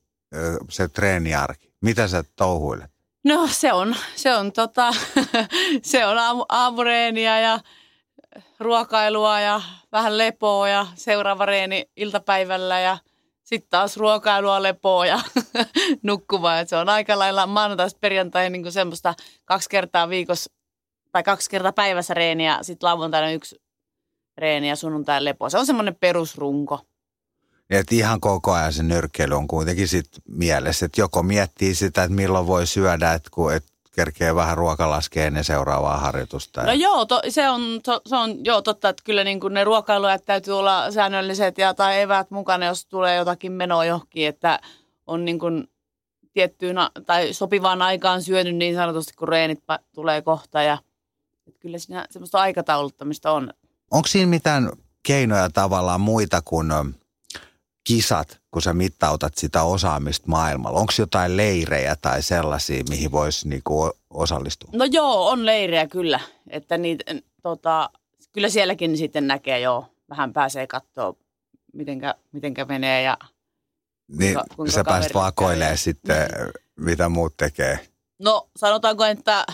se 0.70 0.88
treeniarki? 0.88 1.74
Mitä 1.82 2.08
sä 2.08 2.24
touhuilet? 2.36 2.92
No 3.24 3.48
se 3.52 3.74
on, 3.74 3.96
se 4.16 4.36
on, 4.36 4.52
tota, 4.52 4.94
se 5.82 6.06
on 6.06 6.18
aamu, 6.18 6.46
aamureeniä 6.50 7.40
ja 7.40 7.60
ruokailua 8.60 9.40
ja 9.40 9.62
vähän 9.92 10.18
lepoa 10.18 10.70
ja 10.70 10.88
seuraava 10.96 11.46
reeni 11.46 11.90
iltapäivällä 11.96 12.80
ja 12.80 12.98
sitten 13.46 13.70
taas 13.70 13.98
ruokailua, 13.98 14.64
lepoa 14.64 15.06
ja 15.06 15.20
nukkumaan. 16.04 16.60
Et 16.60 16.70
se 16.70 16.76
on 16.76 16.90
aika 16.90 17.20
lailla 17.20 17.48
maanantaista 17.48 18.00
perjantaihin 18.02 18.52
niin 18.52 18.72
semmoista 18.72 19.14
kaksi 19.46 19.70
kertaa 19.70 20.10
viikossa 20.10 20.52
tai 21.12 21.24
kaksi 21.24 21.50
kertaa 21.50 21.74
päivässä 21.74 22.14
reeniä, 22.14 22.60
sitten 22.62 22.88
lauantaina 22.88 23.32
yksi 23.32 23.56
reeni 24.38 24.70
ja 24.70 24.76
sunnuntai 24.76 25.26
lepoa. 25.26 25.50
Se 25.50 25.58
on 25.58 25.66
semmoinen 25.66 25.96
perusrunko. 25.96 26.80
Että 27.70 27.96
ihan 27.96 28.20
koko 28.20 28.52
ajan 28.52 28.74
se 28.74 28.84
nyrkkeily 28.84 29.36
on 29.36 29.48
kuitenkin 29.48 29.88
sit 29.88 30.08
mielessä, 30.28 30.86
että 30.86 31.02
joko 31.02 31.24
miettii 31.24 31.76
sitä, 31.76 32.04
että 32.04 32.16
milloin 32.16 32.48
voi 32.48 32.68
syödä, 32.68 33.14
että 33.14 33.30
et 33.56 33.75
kerkee 33.96 34.36
vähän 34.36 34.58
ruoka 34.58 34.90
laskee 34.90 35.28
ennen 35.28 35.44
seuraavaa 35.44 35.98
harjoitusta. 35.98 36.64
No 36.64 36.74
joo, 36.74 37.06
to, 37.06 37.22
se, 37.30 37.50
on, 37.50 37.80
to, 37.84 38.02
se 38.06 38.16
on 38.16 38.46
joo 38.46 38.62
totta, 38.62 38.90
että 38.90 39.04
kyllä 39.06 39.24
niin 39.24 39.40
kuin 39.40 39.54
ne 39.54 39.64
ruokailuajat 39.64 40.26
täytyy 40.26 40.60
olla 40.60 40.92
säännölliset 40.92 41.58
ja 41.58 41.74
tai 41.74 42.02
eväät 42.02 42.32
mukana, 42.32 42.66
jos 42.66 42.86
tulee 42.86 43.16
jotakin 43.16 43.52
menoa 43.52 43.86
johonkin, 43.86 44.28
että 44.28 44.60
on 45.08 45.26
niin 45.26 45.40
kuin 45.40 45.70
tiettyyn 46.34 46.76
tai 47.06 47.34
sopivaan 47.34 47.82
aikaan 47.82 48.22
syönyt 48.22 48.56
niin 48.56 48.76
sanotusti, 48.76 49.14
kun 49.14 49.28
reenit 49.28 49.64
tulee 49.94 50.22
kohta 50.22 50.64
ja 50.64 50.78
että 51.48 51.60
kyllä 51.60 51.78
siinä 51.78 52.06
semmoista 52.10 52.40
aikatauluttamista 52.40 53.32
on. 53.32 53.54
Onko 53.92 54.08
siinä 54.08 54.30
mitään 54.30 54.72
keinoja 55.04 55.50
tavallaan 55.50 56.02
muita 56.02 56.42
kuin 56.46 56.68
kisat, 57.88 58.40
kun 58.52 58.62
sä 58.62 58.74
mittautat 58.74 59.36
sitä 59.36 59.64
osaamista 59.64 60.28
maailmalla? 60.28 60.80
Onko 60.80 60.94
jotain 61.00 61.38
leirejä 61.38 61.96
tai 62.02 62.22
sellaisia, 62.22 62.84
mihin 62.90 63.12
voisi 63.12 63.48
niinku 63.48 63.92
osallistua? 64.10 64.70
No 64.74 64.86
joo, 64.86 65.28
on 65.28 65.46
leirejä 65.46 65.88
kyllä, 65.88 66.20
että 66.50 66.78
niitä, 66.78 67.04
tota, 67.44 67.90
kyllä 68.32 68.50
sielläkin 68.50 68.98
sitten 68.98 69.28
näkee 69.28 69.60
joo, 69.60 69.86
vähän 70.10 70.34
pääsee 70.34 70.68
katsoa, 70.68 71.14
mitenkä, 71.74 72.16
mitenkä 72.32 72.66
menee 72.66 73.02
ja 73.02 73.18
Niin 74.08 74.34
kuinka- 74.34 74.56
kuinka 74.56 74.72
sä 74.74 74.84
käy 74.84 75.02
vakoilemaan 75.14 75.78
sitten, 75.78 76.28
mitä 76.76 77.10
muut 77.10 77.38
tekee. 77.38 77.80
No 78.20 78.50
sanotaanko, 78.58 79.06
että 79.06 79.46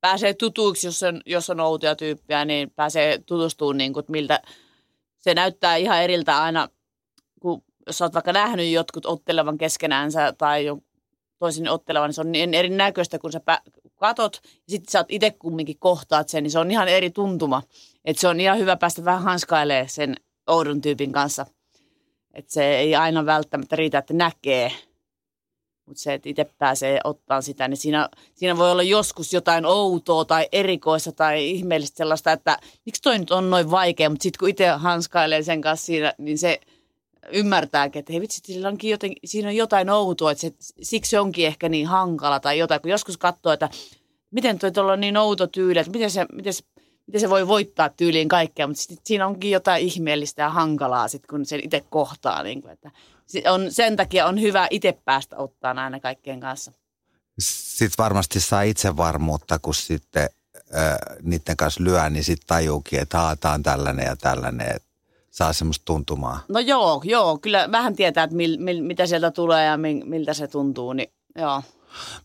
pääsee 0.00 0.34
tutuiksi, 0.34 0.86
jos 0.86 1.02
on, 1.02 1.20
jos 1.26 1.50
on 1.50 1.60
outoja 1.60 1.96
tyyppiä, 1.96 2.44
niin 2.44 2.70
pääsee 2.70 3.18
tutustumaan, 3.18 3.76
niin 3.78 3.92
kuin, 3.92 4.00
että 4.02 4.12
miltä 4.12 4.42
se 5.18 5.34
näyttää 5.34 5.76
ihan 5.76 6.02
eriltä 6.02 6.42
aina, 6.42 6.68
jos 7.88 8.02
oot 8.02 8.14
vaikka 8.14 8.32
nähnyt 8.32 8.72
jotkut 8.72 9.06
ottelevan 9.06 9.58
keskenäänsä 9.58 10.32
tai 10.32 10.64
jo 10.64 10.78
toisin 11.38 11.68
ottelevan, 11.68 12.08
niin 12.08 12.14
se 12.14 12.20
on 12.20 12.32
niin 12.32 12.54
erinäköistä, 12.54 13.18
kun 13.18 13.32
sä 13.32 13.40
katot 13.96 14.40
ja 14.44 14.50
sitten 14.68 14.92
sä 14.92 14.98
oot 14.98 15.06
itse 15.10 15.30
kumminkin 15.30 15.78
kohtaat 15.78 16.28
sen, 16.28 16.42
niin 16.42 16.50
se 16.50 16.58
on 16.58 16.70
ihan 16.70 16.88
eri 16.88 17.10
tuntuma. 17.10 17.62
Että 18.04 18.20
se 18.20 18.28
on 18.28 18.40
ihan 18.40 18.58
hyvä 18.58 18.76
päästä 18.76 19.04
vähän 19.04 19.22
hanskailemaan 19.22 19.88
sen 19.88 20.16
oudon 20.46 20.80
tyypin 20.80 21.12
kanssa. 21.12 21.46
Että 22.34 22.52
se 22.52 22.76
ei 22.76 22.96
aina 22.96 23.26
välttämättä 23.26 23.76
riitä, 23.76 23.98
että 23.98 24.14
näkee, 24.14 24.72
mutta 25.86 26.02
se, 26.02 26.14
että 26.14 26.28
itse 26.28 26.44
pääsee 26.58 27.00
ottaan 27.04 27.42
sitä, 27.42 27.68
niin 27.68 27.76
siinä, 27.76 28.08
siinä 28.34 28.56
voi 28.56 28.70
olla 28.72 28.82
joskus 28.82 29.32
jotain 29.32 29.66
outoa 29.66 30.24
tai 30.24 30.48
erikoista 30.52 31.12
tai 31.12 31.50
ihmeellistä 31.50 31.96
sellaista, 31.96 32.32
että 32.32 32.58
miksi 32.86 33.02
toi 33.02 33.18
nyt 33.18 33.30
on 33.30 33.50
noin 33.50 33.70
vaikea, 33.70 34.10
mutta 34.10 34.22
sitten 34.22 34.38
kun 34.38 34.48
itse 34.48 34.68
hanskailee 34.68 35.42
sen 35.42 35.60
kanssa 35.60 35.86
siinä, 35.86 36.14
niin 36.18 36.38
se 36.38 36.60
ymmärtääkin, 37.32 38.00
että 38.00 38.12
hei 38.12 38.20
vitsi, 38.20 38.40
sillä 38.44 38.68
onkin 38.68 38.90
joten, 38.90 39.12
siinä 39.24 39.48
on 39.48 39.56
jotain 39.56 39.90
outoa, 39.90 40.30
että 40.30 40.40
se, 40.42 40.52
siksi 40.82 41.10
se 41.10 41.20
onkin 41.20 41.46
ehkä 41.46 41.68
niin 41.68 41.86
hankala 41.86 42.40
tai 42.40 42.58
jotain, 42.58 42.80
kun 42.80 42.90
joskus 42.90 43.16
katsoo, 43.16 43.52
että 43.52 43.68
miten 44.30 44.58
tuolla 44.74 44.92
on 44.92 45.00
niin 45.00 45.16
outo 45.16 45.46
tyyli, 45.46 45.78
että 45.78 45.92
miten 45.92 46.10
se, 46.10 46.26
miten 46.32 46.54
se, 46.54 46.62
miten 47.06 47.20
se 47.20 47.30
voi 47.30 47.48
voittaa 47.48 47.88
tyyliin 47.88 48.28
kaikkea, 48.28 48.66
mutta 48.66 48.82
sit 48.82 49.00
siinä 49.04 49.26
onkin 49.26 49.50
jotain 49.50 49.84
ihmeellistä 49.84 50.42
ja 50.42 50.50
hankalaa, 50.50 51.08
sit, 51.08 51.26
kun 51.26 51.46
sen 51.46 51.60
itse 51.64 51.84
kohtaa. 51.90 52.42
Niin 52.42 52.62
kuin, 52.62 52.72
että 52.72 52.90
on, 53.46 53.72
sen 53.72 53.96
takia 53.96 54.26
on 54.26 54.40
hyvä 54.40 54.66
itse 54.70 54.98
päästä 55.04 55.36
ottaa 55.36 55.74
aina 55.76 56.00
kaikkien 56.00 56.40
kanssa. 56.40 56.72
Sitten 57.38 58.04
varmasti 58.04 58.40
saa 58.40 58.62
itsevarmuutta, 58.62 59.58
kun 59.58 59.74
sitten 59.74 60.28
niiden 61.22 61.56
kanssa 61.56 61.84
lyö, 61.84 62.10
niin 62.10 62.24
sitten 62.24 62.46
tajuukin, 62.46 63.00
että 63.00 63.36
on 63.54 63.62
tällainen 63.62 64.06
ja 64.06 64.16
tällainen. 64.16 64.80
Saa 65.30 65.52
semmoista 65.52 65.84
tuntumaa. 65.84 66.40
No 66.48 66.60
joo, 66.60 67.02
joo, 67.04 67.38
kyllä 67.38 67.68
vähän 67.72 67.96
tietää, 67.96 68.24
että 68.24 68.36
mil, 68.36 68.56
mil, 68.58 68.82
mitä 68.82 69.06
sieltä 69.06 69.30
tulee 69.30 69.66
ja 69.66 69.76
mil, 69.76 70.02
miltä 70.04 70.34
se 70.34 70.48
tuntuu, 70.48 70.92
niin 70.92 71.12
joo. 71.38 71.62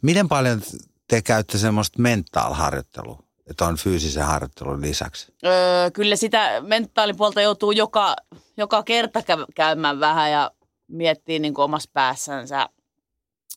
Miten 0.02 0.28
paljon 0.28 0.62
te 1.08 1.22
käytte 1.22 1.58
semmoista 1.58 2.02
mental-harjoittelua, 2.02 3.24
että 3.50 3.66
on 3.66 3.78
fyysisen 3.78 4.26
harjoittelun 4.26 4.82
lisäksi? 4.82 5.34
Öö, 5.46 5.92
kyllä 5.92 6.16
sitä 6.16 6.62
mentaalipuolta 6.62 7.42
joutuu 7.42 7.72
joka, 7.72 8.16
joka 8.58 8.84
kerta 8.84 9.20
kä- 9.20 9.52
käymään 9.56 10.00
vähän 10.00 10.32
ja 10.32 10.52
miettii 10.88 11.40
niin 11.40 11.54
kuin 11.54 11.66
omassa 11.66 11.90
päässänsä 11.94 12.70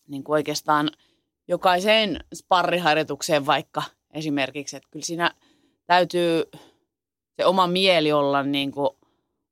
niin 0.09 0.25
kuin 0.25 0.35
oikeastaan 0.35 0.91
jokaiseen 1.49 2.25
sparriharjoitukseen 2.35 3.47
vaikka 3.47 3.83
esimerkiksi. 4.11 4.77
Että 4.77 4.89
kyllä 4.91 5.05
siinä 5.05 5.31
täytyy 5.87 6.43
se 7.37 7.47
oma 7.47 7.67
mieli 7.67 8.13
olla 8.13 8.43
niin 8.43 8.73
kuin 8.73 8.91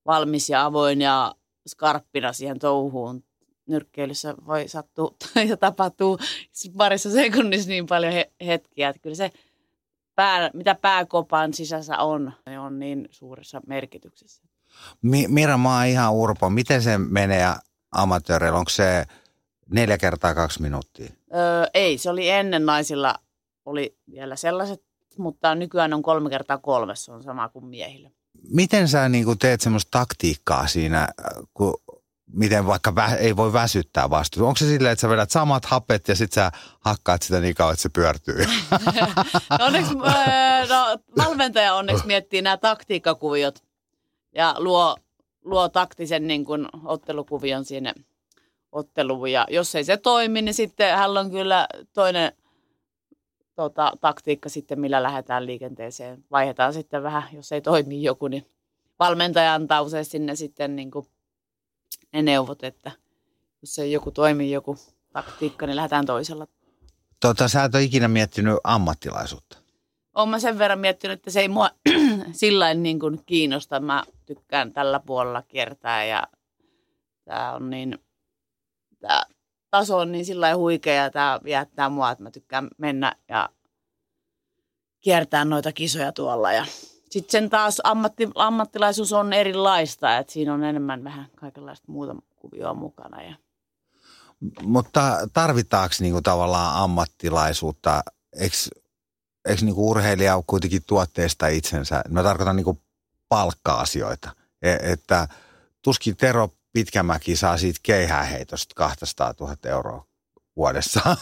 valmis 0.06 0.50
ja 0.50 0.64
avoin 0.64 1.00
ja 1.00 1.34
skarppina 1.68 2.32
siihen 2.32 2.58
touhuun. 2.58 3.24
Nyrkkeilyssä 3.66 4.34
voi 4.46 4.68
sattua 4.68 5.14
ja 5.48 5.56
tapahtuu 5.56 6.18
parissa 6.76 7.10
sekunnissa 7.10 7.68
niin 7.68 7.86
paljon 7.86 8.12
he- 8.12 8.32
hetkiä, 8.46 8.88
että 8.88 9.02
kyllä 9.02 9.16
se 9.16 9.30
pää, 10.14 10.50
mitä 10.54 10.74
pääkopan 10.74 11.54
sisässä 11.54 11.98
on, 11.98 12.32
ne 12.46 12.60
on 12.60 12.78
niin 12.78 13.08
suuressa 13.10 13.60
merkityksessä. 13.66 14.42
Mi- 15.02 15.28
Mira, 15.28 15.58
mä 15.58 15.76
oon 15.76 15.86
ihan 15.86 16.12
urpo. 16.14 16.50
Miten 16.50 16.82
se 16.82 16.98
menee 16.98 17.46
amatööreillä? 17.92 18.58
Onko 18.58 18.70
se 18.70 19.04
neljä 19.70 19.98
kertaa 19.98 20.34
kaksi 20.34 20.62
minuuttia? 20.62 21.10
Öö, 21.34 21.66
ei, 21.74 21.98
se 21.98 22.10
oli 22.10 22.30
ennen 22.30 22.66
naisilla, 22.66 23.14
oli 23.64 23.96
vielä 24.10 24.36
sellaiset, 24.36 24.82
mutta 25.18 25.54
nykyään 25.54 25.94
on 25.94 26.02
kolme 26.02 26.30
kertaa 26.30 26.58
kolme, 26.58 26.96
se 26.96 27.12
on 27.12 27.22
sama 27.22 27.48
kuin 27.48 27.64
miehillä. 27.64 28.10
Miten 28.50 28.88
sä 28.88 29.08
niin 29.08 29.38
teet 29.38 29.60
semmoista 29.60 29.98
taktiikkaa 29.98 30.66
siinä, 30.66 31.00
äh, 31.02 31.08
kun 31.54 31.74
miten 32.32 32.66
vaikka 32.66 32.90
vä- 32.90 33.18
ei 33.18 33.36
voi 33.36 33.52
väsyttää 33.52 34.10
vastuuta? 34.10 34.46
Onko 34.48 34.58
se 34.58 34.66
silleen, 34.66 34.92
että 34.92 35.00
sä 35.00 35.08
vedät 35.08 35.30
samat 35.30 35.64
hapet 35.64 36.08
ja 36.08 36.14
sit 36.14 36.32
sä 36.32 36.52
hakkaat 36.80 37.22
sitä 37.22 37.40
niin 37.40 37.54
kauan, 37.54 37.72
että 37.72 37.82
se 37.82 37.88
pyörtyy? 37.88 38.46
No 39.50 39.58
onneksi, 39.66 39.94
öö, 39.94 40.66
no, 40.76 40.98
valmentaja 41.18 41.74
onneksi 41.74 42.06
miettii 42.06 42.42
nämä 42.42 42.56
taktiikkakuviot 42.56 43.62
ja 44.34 44.54
luo, 44.58 44.96
luo 45.44 45.68
taktisen 45.68 46.26
niin 46.26 46.44
kuin 46.44 46.68
ottelukuvion 46.84 47.64
sinne 47.64 47.94
otteluun. 48.72 49.32
Ja 49.32 49.46
jos 49.50 49.74
ei 49.74 49.84
se 49.84 49.96
toimi, 49.96 50.42
niin 50.42 50.54
sitten 50.54 50.96
hän 50.96 51.16
on 51.16 51.30
kyllä 51.30 51.66
toinen 51.92 52.32
tota, 53.54 53.92
taktiikka 54.00 54.48
sitten, 54.48 54.80
millä 54.80 55.02
lähdetään 55.02 55.46
liikenteeseen. 55.46 56.24
Vaihdetaan 56.30 56.72
sitten 56.72 57.02
vähän, 57.02 57.22
jos 57.32 57.52
ei 57.52 57.60
toimi 57.60 58.02
joku, 58.02 58.28
niin 58.28 58.46
valmentaja 58.98 59.54
antaa 59.54 59.82
usein 59.82 60.04
sinne 60.04 60.36
sitten 60.36 60.76
niin 60.76 60.90
kuin 60.90 61.06
ne 62.12 62.22
neuvot, 62.22 62.64
että 62.64 62.90
jos 63.62 63.78
ei 63.78 63.92
joku 63.92 64.10
toimi 64.10 64.50
joku 64.50 64.78
taktiikka, 65.12 65.66
niin 65.66 65.76
lähdetään 65.76 66.06
toisella. 66.06 66.46
Tota, 67.20 67.48
sä 67.48 67.64
et 67.64 67.74
ole 67.74 67.82
ikinä 67.82 68.08
miettinyt 68.08 68.56
ammattilaisuutta. 68.64 69.58
Olen 70.14 70.28
mä 70.28 70.38
sen 70.38 70.58
verran 70.58 70.78
miettinyt, 70.78 71.18
että 71.18 71.30
se 71.30 71.40
ei 71.40 71.48
mua 71.48 71.70
sillä 72.32 72.74
niin 72.74 73.00
kuin 73.00 73.20
kiinnosta. 73.26 73.80
Mä 73.80 74.04
tykkään 74.26 74.72
tällä 74.72 75.00
puolella 75.00 75.42
kiertää 75.42 76.04
ja 76.04 76.26
tämä 77.24 77.52
on 77.52 77.70
niin, 77.70 77.98
tämä 79.00 79.24
taso 79.74 79.98
on 79.98 80.12
niin 80.12 80.24
sillä 80.24 80.56
huikea 80.56 80.94
ja 80.94 81.10
tämä 81.10 81.40
viettää 81.44 81.88
mua, 81.88 82.10
että 82.10 82.24
mä 82.24 82.30
tykkään 82.30 82.68
mennä 82.78 83.16
ja 83.28 83.48
kiertää 85.00 85.44
noita 85.44 85.72
kisoja 85.72 86.12
tuolla. 86.12 86.52
Ja 86.52 86.66
sitten 87.10 87.30
sen 87.32 87.50
taas 87.50 87.80
ammatti, 87.84 88.28
ammattilaisuus 88.34 89.12
on 89.12 89.32
erilaista, 89.32 90.18
että 90.18 90.32
siinä 90.32 90.54
on 90.54 90.64
enemmän 90.64 91.04
vähän 91.04 91.26
kaikenlaista 91.36 91.92
muuta 91.92 92.16
kuvioa 92.36 92.74
mukana. 92.74 93.22
Ja. 93.22 93.36
Mutta 94.62 95.28
tarvitaanko 95.32 95.94
niinku 96.00 96.22
tavallaan 96.22 96.82
ammattilaisuutta? 96.82 98.02
Eikö, 98.36 98.56
eikö 99.48 99.64
niinku 99.64 99.90
urheilija 99.90 100.42
kuitenkin 100.46 100.82
tuotteesta 100.86 101.46
itsensä? 101.46 102.02
Mä 102.08 102.22
tarkoitan 102.22 102.56
niinku 102.56 102.82
palkka-asioita. 103.28 104.30
E, 104.62 104.92
että 104.92 105.28
tuskin 105.82 106.16
Tero 106.16 106.48
Pitkämäki 106.74 107.36
saa 107.36 107.56
siitä 107.56 107.80
keihääheitosta 107.82 108.74
200 108.74 109.34
000 109.40 109.56
euroa 109.64 110.04
vuodessa. 110.56 111.00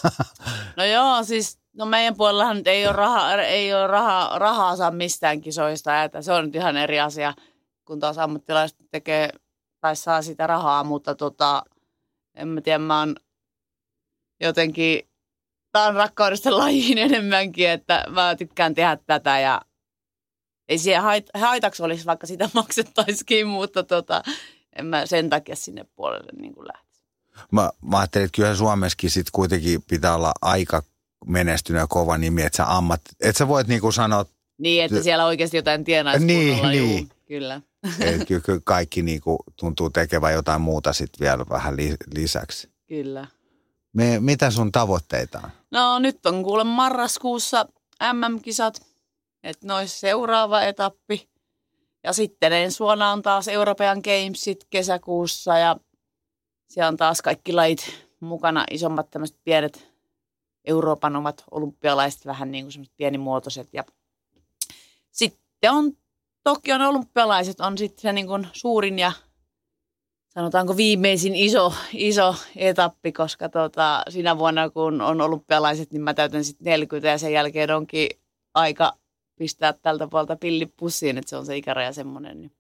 No 0.76 0.84
joo, 0.84 1.24
siis 1.24 1.58
no 1.72 1.86
meidän 1.86 2.16
puolellahan 2.16 2.56
nyt 2.56 2.66
ei 2.66 2.86
ole, 2.86 2.92
raha, 2.92 3.34
ei 3.34 3.74
ole 3.74 3.86
raha, 3.86 4.38
rahaa 4.38 4.76
saa 4.76 4.90
mistään 4.90 5.40
kisoista, 5.40 6.02
että 6.02 6.22
se 6.22 6.32
on 6.32 6.44
nyt 6.44 6.54
ihan 6.54 6.76
eri 6.76 7.00
asia, 7.00 7.34
kun 7.84 8.00
taas 8.00 8.18
ammattilaiset 8.18 8.78
tekee 8.90 9.30
tai 9.80 9.96
saa 9.96 10.22
sitä 10.22 10.46
rahaa, 10.46 10.84
mutta 10.84 11.14
tota, 11.14 11.62
en 12.34 12.48
mä 12.48 12.60
tiedä, 12.60 12.78
mä 12.78 12.98
oon 12.98 13.16
jotenkin, 14.40 15.08
tää 15.72 15.86
on 15.86 15.94
rakkaudesta 15.94 16.56
lajiin 16.58 16.98
enemmänkin, 16.98 17.70
että 17.70 18.04
mä 18.10 18.34
tykkään 18.36 18.74
tehdä 18.74 18.98
tätä 19.06 19.38
ja 19.38 19.60
ei 20.68 20.78
siihen 20.78 21.02
hait, 21.02 21.30
haitaksi 21.34 21.82
olisi, 21.82 22.06
vaikka 22.06 22.26
sitä 22.26 22.50
maksettaisikin, 22.54 23.46
mutta 23.46 23.82
tota, 23.82 24.22
en 24.78 24.86
mä 24.86 25.06
sen 25.06 25.30
takia 25.30 25.56
sinne 25.56 25.84
puolelle 25.96 26.32
niin 26.40 26.54
kuin 26.54 26.68
lähtisi. 26.68 27.04
Mä, 27.50 27.70
mä 27.82 27.98
ajattelin, 27.98 28.24
että 28.24 28.36
kyllä 28.36 28.54
Suomessakin 28.54 29.10
sit 29.10 29.30
kuitenkin 29.32 29.82
pitää 29.82 30.14
olla 30.14 30.32
aika 30.42 30.82
menestynyt 31.26 31.80
ja 31.80 31.86
kova 31.86 32.18
nimi, 32.18 32.42
että 32.42 32.56
sä 32.56 32.76
ammat, 32.76 33.00
että 33.20 33.38
sä 33.38 33.48
voit 33.48 33.66
niinku 33.66 33.92
sanoa. 33.92 34.26
Niin, 34.58 34.84
että 34.84 35.02
siellä 35.02 35.26
oikeasti 35.26 35.56
jotain 35.56 35.84
tienaisi 35.84 36.26
Niin, 36.26 36.62
niin. 36.62 36.98
Juu, 36.98 37.08
kyllä. 37.28 37.60
että 38.00 38.24
kyllä, 38.28 38.40
kyllä 38.40 38.60
kaikki 38.64 39.02
niinku 39.02 39.38
tuntuu 39.56 39.90
tekevän 39.90 40.32
jotain 40.32 40.60
muuta 40.60 40.92
sitten 40.92 41.20
vielä 41.20 41.44
vähän 41.50 41.76
li, 41.76 41.94
lisäksi. 42.14 42.68
Kyllä. 42.86 43.26
Me, 43.92 44.20
mitä 44.20 44.50
sun 44.50 44.72
tavoitteita 44.72 45.40
on? 45.44 45.50
No 45.70 45.98
nyt 45.98 46.26
on 46.26 46.42
kuule 46.42 46.64
marraskuussa 46.64 47.66
MM-kisat, 48.12 48.86
että 49.42 49.66
nois 49.66 50.00
seuraava 50.00 50.62
etappi. 50.62 51.28
Ja 52.04 52.12
sitten 52.12 52.52
ensi 52.52 52.78
vuonna 52.78 53.12
on 53.12 53.22
taas 53.22 53.48
European 53.48 54.00
Gamesit 54.04 54.66
kesäkuussa 54.70 55.58
ja 55.58 55.76
siellä 56.68 56.88
on 56.88 56.96
taas 56.96 57.22
kaikki 57.22 57.52
lajit 57.52 58.06
mukana, 58.20 58.64
isommat 58.70 59.10
tämmöiset 59.10 59.38
pienet 59.44 59.92
Euroopan 60.64 61.16
omat 61.16 61.44
olympialaiset, 61.50 62.26
vähän 62.26 62.50
niin 62.50 62.64
kuin 62.64 62.72
semmoiset 62.72 62.96
pienimuotoiset. 62.96 63.68
Ja 63.72 63.84
sitten 65.10 65.72
on 65.72 65.92
Tokion 66.44 66.82
olympialaiset 66.82 67.60
on 67.60 67.78
sitten 67.78 68.02
se 68.02 68.12
niin 68.12 68.26
kuin 68.26 68.48
suurin 68.52 68.98
ja 68.98 69.12
sanotaanko 70.28 70.76
viimeisin 70.76 71.34
iso, 71.34 71.72
iso 71.92 72.34
etappi, 72.56 73.12
koska 73.12 73.48
tota, 73.48 74.02
siinä 74.08 74.38
vuonna 74.38 74.70
kun 74.70 75.00
on 75.00 75.20
olympialaiset, 75.20 75.92
niin 75.92 76.02
mä 76.02 76.14
täytän 76.14 76.44
sitten 76.44 76.64
40 76.64 77.08
ja 77.08 77.18
sen 77.18 77.32
jälkeen 77.32 77.70
onkin 77.70 78.08
aika 78.54 78.96
pistää 79.42 79.72
tältä 79.72 80.08
puolta 80.08 80.36
pilli 80.36 80.66
pussiin, 80.66 81.18
että 81.18 81.30
se 81.30 81.36
on 81.36 81.46
se 81.46 81.56
ikäraja 81.56 81.92
semmoinen. 81.92 82.40
Niin 82.40 82.52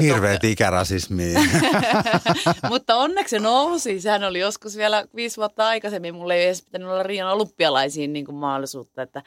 se 0.00 0.02
Hirveet 0.02 0.44
ikärasismi. 0.44 1.24
Mutta 2.70 2.96
onneksi 2.96 3.36
se 3.36 3.38
nousi. 3.38 4.00
Sehän 4.00 4.24
oli 4.24 4.40
joskus 4.40 4.76
vielä 4.76 5.04
viisi 5.14 5.36
vuotta 5.36 5.68
aikaisemmin. 5.68 6.14
Mulla 6.14 6.34
ei 6.34 6.44
edes 6.44 6.62
pitänyt 6.62 6.88
olla 6.88 7.02
Rion 7.02 7.32
olympialaisiin 7.32 8.12
niin 8.12 8.24
kuin 8.24 8.34
mahdollisuutta. 8.34 9.02
Että 9.02 9.22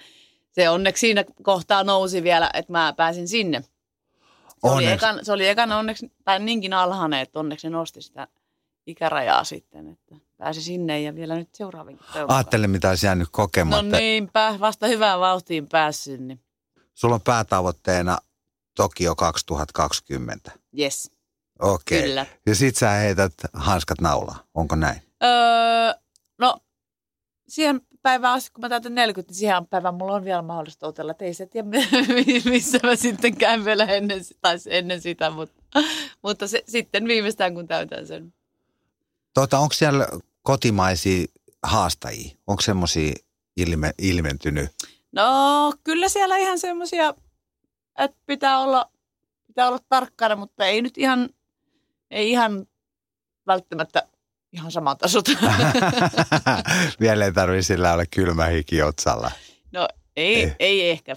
se 0.51 0.69
onneksi 0.69 0.99
siinä 1.01 1.23
kohtaa 1.43 1.83
nousi 1.83 2.23
vielä, 2.23 2.49
että 2.53 2.71
mä 2.71 2.93
pääsin 2.97 3.27
sinne. 3.27 3.61
Se 3.61 3.69
oli, 4.61 4.71
Onneksi. 4.71 4.93
ekan, 4.93 5.25
se 5.25 5.31
oli 5.31 5.47
ekana 5.47 5.77
onneksi, 5.77 6.11
tai 6.23 6.39
niinkin 6.39 6.73
alhainen, 6.73 7.19
että 7.19 7.39
onneksi 7.39 7.61
se 7.61 7.69
nosti 7.69 8.01
sitä 8.01 8.27
ikärajaa 8.87 9.43
sitten, 9.43 9.89
että 9.89 10.15
pääsi 10.37 10.61
sinne 10.61 11.01
ja 11.01 11.15
vielä 11.15 11.35
nyt 11.35 11.49
seuraavinkin 11.55 12.05
Ajattele, 12.27 12.67
mitä 12.67 12.89
olisi 12.89 13.05
jäänyt 13.05 13.27
kokematta. 13.31 13.83
No 13.83 13.97
niinpä, 13.97 14.55
vasta 14.59 14.87
hyvään 14.87 15.19
vauhtiin 15.19 15.67
päässyt, 15.69 16.21
niin 16.21 16.39
Sulla 16.93 17.15
on 17.15 17.21
päätavoitteena 17.21 18.17
Tokio 18.75 19.15
2020. 19.15 20.51
yes, 20.79 21.11
Okei. 21.59 22.01
kyllä. 22.01 22.25
Ja 22.45 22.55
sit 22.55 22.75
sä 22.75 22.89
heität 22.89 23.33
hanskat 23.53 24.01
naulaa. 24.01 24.43
Onko 24.53 24.75
näin? 24.75 25.01
Öö, 25.23 25.93
no, 26.37 26.59
siihen 27.47 27.81
päivään 28.01 28.33
asti, 28.33 28.51
kun 28.51 28.61
mä 28.61 28.69
täytän 28.69 28.95
40, 28.95 29.31
niin 29.31 29.37
siihen 29.37 29.67
päivään 29.67 29.95
mulla 29.95 30.13
on 30.13 30.25
vielä 30.25 30.41
mahdollista 30.41 30.87
otella. 30.87 31.11
Et 31.11 31.21
ei 31.21 31.33
se 31.33 31.45
tiedä, 31.45 31.67
missä 32.51 32.79
mä 32.83 32.95
sitten 32.95 33.37
käyn 33.37 33.65
vielä 33.65 33.85
ennen, 33.85 34.21
tai 34.41 34.57
ennen 34.67 35.01
sitä, 35.01 35.29
mutta, 35.29 35.63
mutta 36.23 36.47
se, 36.47 36.63
sitten 36.67 37.07
viimeistään, 37.07 37.53
kun 37.53 37.67
täytän 37.67 38.07
sen. 38.07 38.33
Tota, 39.33 39.59
onko 39.59 39.73
siellä 39.73 40.07
kotimaisia 40.41 41.25
haastajia? 41.63 42.35
Onko 42.47 42.61
semmoisia 42.61 43.13
ilme, 43.57 43.91
ilmentynyt? 44.01 44.69
No, 45.13 45.73
kyllä 45.83 46.09
siellä 46.09 46.37
ihan 46.37 46.59
semmoisia, 46.59 47.13
että 47.97 48.17
pitää 48.25 48.59
olla, 48.59 48.91
pitää 49.47 49.67
olla 49.67 49.79
tarkkana, 49.89 50.35
mutta 50.35 50.65
ei 50.65 50.81
nyt 50.81 50.97
ihan, 50.97 51.29
ei 52.11 52.31
ihan 52.31 52.65
välttämättä 53.47 54.07
ihan 54.51 54.71
sama 54.71 54.95
tasot. 54.95 55.25
Vielä 56.99 57.25
ei 57.25 57.31
tarvitse 57.31 57.73
sillä 57.73 57.93
olla 57.93 58.05
kylmä 58.05 58.45
hiki 58.45 58.81
otsalla. 58.81 59.31
No, 59.71 59.87
ei, 60.15 60.35
ei, 60.43 60.55
ei 60.59 60.89
ehkä. 60.89 61.15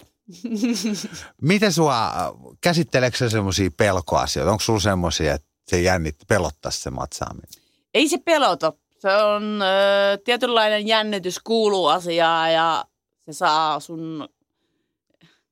Miten 1.43 1.73
sua, 1.73 2.13
käsitteleekö 2.61 3.17
sä 3.17 3.29
semmoisia 3.29 3.71
pelkoasioita? 3.77 4.51
Onko 4.51 4.63
sulla 4.63 4.81
semmoisia, 4.81 5.35
että 5.35 5.49
se 5.65 5.81
jännit 5.81 6.17
pelottaisi 6.29 6.81
se 6.81 6.91
matsaaminen? 6.91 7.49
Ei 7.95 8.09
se 8.09 8.19
pelota. 8.19 8.73
Se 8.99 9.17
on 9.17 9.63
ö, 9.63 10.19
tietynlainen 10.25 10.87
jännitys 10.87 11.39
kuuluu 11.39 11.87
asiaan 11.87 12.53
ja 12.53 12.85
se 13.27 13.33
saa 13.33 13.81
sun 13.81 14.29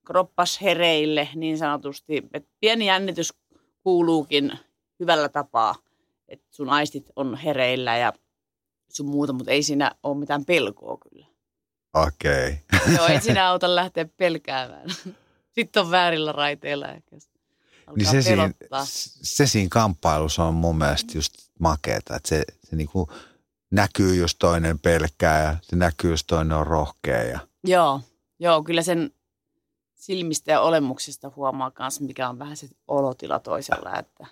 kroppas 0.07 0.61
hereille 0.61 1.29
niin 1.35 1.59
sanotusti. 1.59 2.23
Et 2.33 2.49
pieni 2.61 2.87
jännitys 2.87 3.33
kuuluukin 3.83 4.53
hyvällä 5.01 5.29
tapaa, 5.29 5.75
että 6.29 6.47
sun 6.51 6.69
aistit 6.69 7.11
on 7.17 7.37
hereillä 7.37 7.97
ja 7.97 8.13
sun 8.89 9.07
muuta, 9.07 9.33
mutta 9.33 9.51
ei 9.51 9.63
siinä 9.63 9.91
ole 10.03 10.17
mitään 10.17 10.45
pelkoa 10.45 10.99
kyllä. 11.11 11.27
Okei. 11.95 12.59
Okay. 12.75 12.95
Joo, 12.95 13.07
ei 13.07 13.21
siinä 13.21 13.47
auta 13.49 13.75
lähteä 13.75 14.05
pelkäämään. 14.17 14.91
Sitten 15.55 15.83
on 15.83 15.91
väärillä 15.91 16.33
raiteilla 16.33 16.89
ehkä. 16.89 17.17
Alkaa 17.87 17.95
Niin 17.97 18.07
se 18.07 18.23
siinä, 18.23 18.51
se 19.23 19.47
siinä 19.47 19.69
kamppailussa 19.71 20.45
on 20.45 20.55
mun 20.55 20.79
mielestä 20.79 21.13
just 21.19 21.35
makeeta, 21.59 22.17
että 22.17 22.29
se, 22.29 22.45
se 22.65 22.77
niinku 22.77 23.09
näkyy, 23.75 24.15
jos 24.15 24.35
toinen 24.35 24.79
pelkää 24.79 25.43
ja 25.43 25.57
se 25.63 25.77
näkyy, 25.77 26.11
jos 26.11 26.25
toinen 26.25 26.57
on 26.57 26.67
rohkea. 26.67 27.23
Ja, 27.23 27.39
Joo, 27.65 28.01
joo, 28.39 28.63
kyllä 28.63 28.83
sen 28.83 29.11
silmistä 29.95 30.53
ja 30.53 30.61
olemuksesta 30.61 31.33
huomaa 31.37 31.73
myös, 31.79 32.01
mikä 32.01 32.29
on 32.29 32.39
vähän 32.39 32.57
se 32.57 32.69
olotila 32.89 33.39
toisella, 33.39 33.99
että 33.99 34.27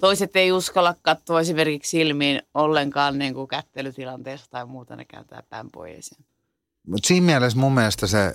toiset 0.00 0.36
ei 0.36 0.52
uskalla 0.52 0.94
katsoa 1.02 1.40
esimerkiksi 1.40 1.90
silmiin 1.90 2.42
ollenkaan 2.54 3.18
niin 3.18 3.34
kuin 3.34 3.48
kättelytilanteessa 3.48 4.50
tai 4.50 4.66
muuta, 4.66 4.96
ne 4.96 5.04
kääntää 5.04 5.42
pään 5.50 5.70
pois. 5.70 6.14
mutta 6.86 7.06
siinä 7.06 7.26
mielessä 7.26 7.58
mun 7.58 7.74
mielestä 7.74 8.06
se 8.06 8.34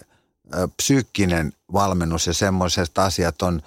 psyykkinen 0.78 1.54
valmennus 1.74 2.28
ja 2.28 2.34
semmoiset 2.34 2.98
asiat 2.98 3.42
on 3.42 3.62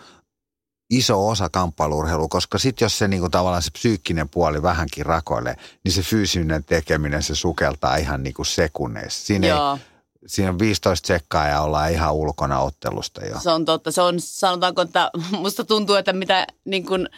iso 0.91 1.29
osa 1.29 1.49
kamppailurheilua, 1.49 2.29
koska 2.29 2.59
sitten 2.59 2.85
jos 2.85 2.99
se 2.99 3.09
niinku 3.09 3.29
tavallaan 3.29 3.63
se 3.63 3.71
psyykkinen 3.71 4.29
puoli 4.29 4.63
vähänkin 4.63 5.07
rakoilee, 5.07 5.55
niin 5.85 5.93
se 5.93 6.03
fyysinen 6.03 6.65
tekeminen 6.65 7.23
se 7.23 7.35
sukeltaa 7.35 7.97
ihan 7.97 8.23
niinku 8.23 8.45
sekunneissa. 8.45 9.27
Siinä, 9.27 9.47
ei, 9.47 9.51
Joo, 9.51 9.79
siinä 10.27 10.51
on 10.51 10.59
15 10.59 11.07
sekkaa 11.07 11.49
ja 11.49 11.61
ollaan 11.61 11.93
ihan 11.93 12.15
ulkona 12.15 12.61
ottelusta 12.61 13.27
jo. 13.27 13.41
se 13.41 13.51
on 13.51 13.65
totta. 13.65 13.93
Se 13.93 14.03
on, 14.03 14.21
sanotaanko, 14.21 14.83
että 14.83 15.11
musta 15.31 15.65
tuntuu, 15.65 15.95
että 15.95 16.13
mitä 16.13 16.47
niin 16.65 16.87
kuin 16.87 17.09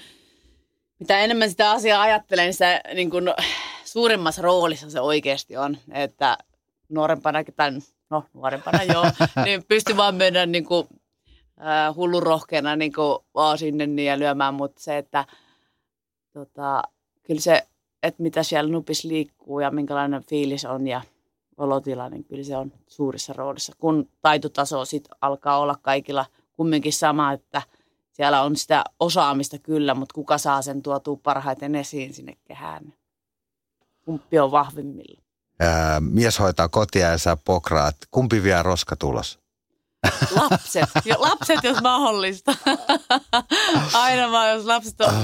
mitä 1.03 1.21
enemmän 1.21 1.51
sitä 1.51 1.71
asiaa 1.71 2.03
ajattelen, 2.03 2.45
niin 2.45 2.53
sitä 2.53 2.81
niin 2.95 3.11
kuin, 3.11 3.25
suurimmassa 3.85 4.43
roolissa 4.43 4.91
se 4.91 5.01
oikeasti 5.01 5.57
on. 5.57 5.77
Että 5.93 6.39
nuorempana, 6.89 7.45
tai 7.57 7.71
no 8.11 8.25
nuorempana 8.35 8.83
joo, 8.83 9.05
niin 9.45 9.65
pystyn 9.65 9.97
vaan 9.97 10.15
mennä 10.15 10.47
niin 10.47 10.65
kuin, 10.65 10.87
äh, 11.67 11.95
hullurohkeana 11.97 12.77
niin 12.77 12.93
vaan 13.35 13.59
sinne 13.59 13.87
niin 13.87 14.07
ja 14.07 14.19
lyömään, 14.19 14.55
mutta 14.55 14.83
se, 14.83 14.99
että 14.99 15.25
tota, 16.33 16.83
kyllä 17.23 17.41
se, 17.41 17.67
että 18.03 18.23
mitä 18.23 18.43
siellä 18.43 18.73
nupis 18.73 19.05
liikkuu 19.05 19.61
ja 19.61 19.71
minkälainen 19.71 20.23
fiilis 20.23 20.65
on 20.65 20.87
ja 20.87 21.03
olotila, 21.57 22.09
niin 22.09 22.25
kyllä 22.25 22.45
se 22.45 22.57
on 22.57 22.73
suurissa 22.87 23.33
roolissa. 23.33 23.73
Kun 23.79 24.09
taitotaso 24.23 24.85
sit 24.85 25.09
alkaa 25.21 25.59
olla 25.59 25.77
kaikilla 25.83 26.27
kumminkin 26.57 26.93
sama, 26.93 27.33
että 27.33 27.63
siellä 28.13 28.43
on 28.43 28.57
sitä 28.57 28.85
osaamista 29.01 29.59
kyllä, 29.59 29.95
mutta 29.95 30.15
kuka 30.15 30.39
saa 30.39 30.63
sen 30.63 30.83
tuotua 30.83 31.19
parhaiten 31.23 31.75
esiin 31.75 32.15
sinne 32.15 32.37
kehään. 32.45 32.95
Kumpi 34.05 34.39
on 34.39 34.51
vahvimmilla. 34.51 35.23
Ää, 35.61 36.01
mies 36.01 36.39
hoitaa 36.39 36.69
kotia 36.69 37.11
ja 37.11 37.19
sä 37.19 37.37
pokraat. 37.45 37.97
Kumpi 38.11 38.43
vie 38.43 38.63
roskatulos? 38.63 39.42
Lapset. 40.37 40.89
Jo, 41.05 41.17
lapset, 41.19 41.65
jos 41.65 41.83
mahdollista. 41.83 42.55
Aina 43.95 44.31
vaan, 44.31 44.51
jos 44.51 44.65
lapset 44.65 45.01
on 45.01 45.15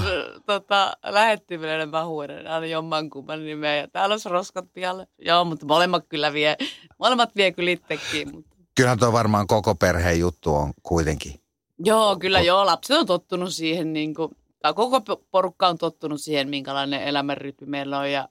tota, 0.46 0.92
lähettimellä, 1.04 1.78
niin 1.78 1.88
mä 1.88 2.04
huudan 2.04 2.46
aina 2.46 2.66
jommankumman 2.66 3.44
nimeä. 3.44 3.76
Ja 3.76 3.88
täällä 3.88 4.12
olisi 4.12 4.28
roskat 4.28 4.64
pialle. 4.72 5.06
Joo, 5.18 5.44
mutta 5.44 5.66
molemmat 5.66 6.04
kyllä 6.08 6.32
vie. 6.32 6.56
Molemmat 6.98 7.36
vie 7.36 7.52
kyllä 7.52 7.70
itsekin. 7.70 8.34
Mutta. 8.34 8.56
Kyllähän 8.76 8.98
tuo 8.98 9.12
varmaan 9.12 9.46
koko 9.46 9.74
perheen 9.74 10.20
juttu 10.20 10.54
on 10.54 10.72
kuitenkin. 10.82 11.40
Joo, 11.78 12.16
kyllä 12.16 12.40
joo. 12.40 12.66
Lapset 12.66 12.96
on 12.96 13.06
tottunut 13.06 13.54
siihen, 13.54 13.92
niin 13.92 14.14
kuin, 14.14 14.30
tai 14.62 14.74
koko 14.74 15.00
porukka 15.30 15.68
on 15.68 15.78
tottunut 15.78 16.20
siihen, 16.20 16.48
minkälainen 16.48 17.02
elämänrytmi 17.02 17.66
meillä 17.66 17.98
on. 17.98 18.12
Ja 18.12 18.28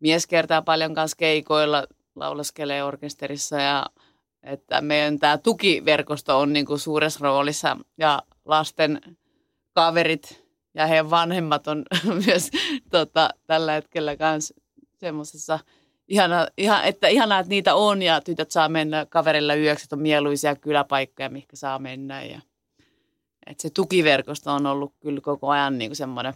mies 0.00 0.26
kertaa 0.26 0.62
paljon 0.62 0.94
kanssa 0.94 1.16
keikoilla, 1.16 1.86
laulaskelee 2.16 2.84
orkesterissa 2.84 3.56
ja 3.60 3.86
että 4.42 4.80
meidän 4.80 5.18
tämä 5.18 5.38
tukiverkosto 5.38 6.38
on 6.38 6.52
niin 6.52 6.66
kuin 6.66 6.78
suuressa 6.78 7.20
roolissa 7.22 7.76
ja 7.98 8.22
lasten 8.44 9.00
kaverit 9.72 10.44
ja 10.74 10.86
heidän 10.86 11.10
vanhemmat 11.10 11.68
on 11.68 11.84
myös 12.26 12.50
tota, 12.90 13.30
tällä 13.46 13.72
hetkellä 13.72 14.16
myös 14.18 14.54
semmoisessa 14.96 15.58
ihana, 16.08 16.46
ihan, 16.58 16.84
että 16.84 17.08
ihanaa, 17.08 17.38
että 17.38 17.50
niitä 17.50 17.74
on 17.74 18.02
ja 18.02 18.20
tytöt 18.20 18.50
saa 18.50 18.68
mennä 18.68 19.06
kaverilla 19.06 19.54
yöksi, 19.54 19.84
että 19.84 19.96
on 19.96 20.02
mieluisia 20.02 20.56
kyläpaikkoja, 20.56 21.28
mihinkä 21.28 21.56
saa 21.56 21.78
mennä. 21.78 22.22
Ja, 22.24 22.40
että 23.46 23.62
se 23.62 23.70
tukiverkosto 23.70 24.52
on 24.52 24.66
ollut 24.66 24.92
kyllä 25.00 25.20
koko 25.20 25.48
ajan 25.48 25.78
niin 25.78 25.90
kuin 25.90 25.96
semmoinen 25.96 26.34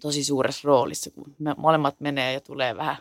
tosi 0.00 0.24
suuressa 0.24 0.68
roolissa, 0.68 1.10
kun 1.10 1.34
me 1.38 1.54
molemmat 1.56 2.00
menee 2.00 2.32
ja 2.32 2.40
tulee 2.40 2.76
vähän 2.76 2.96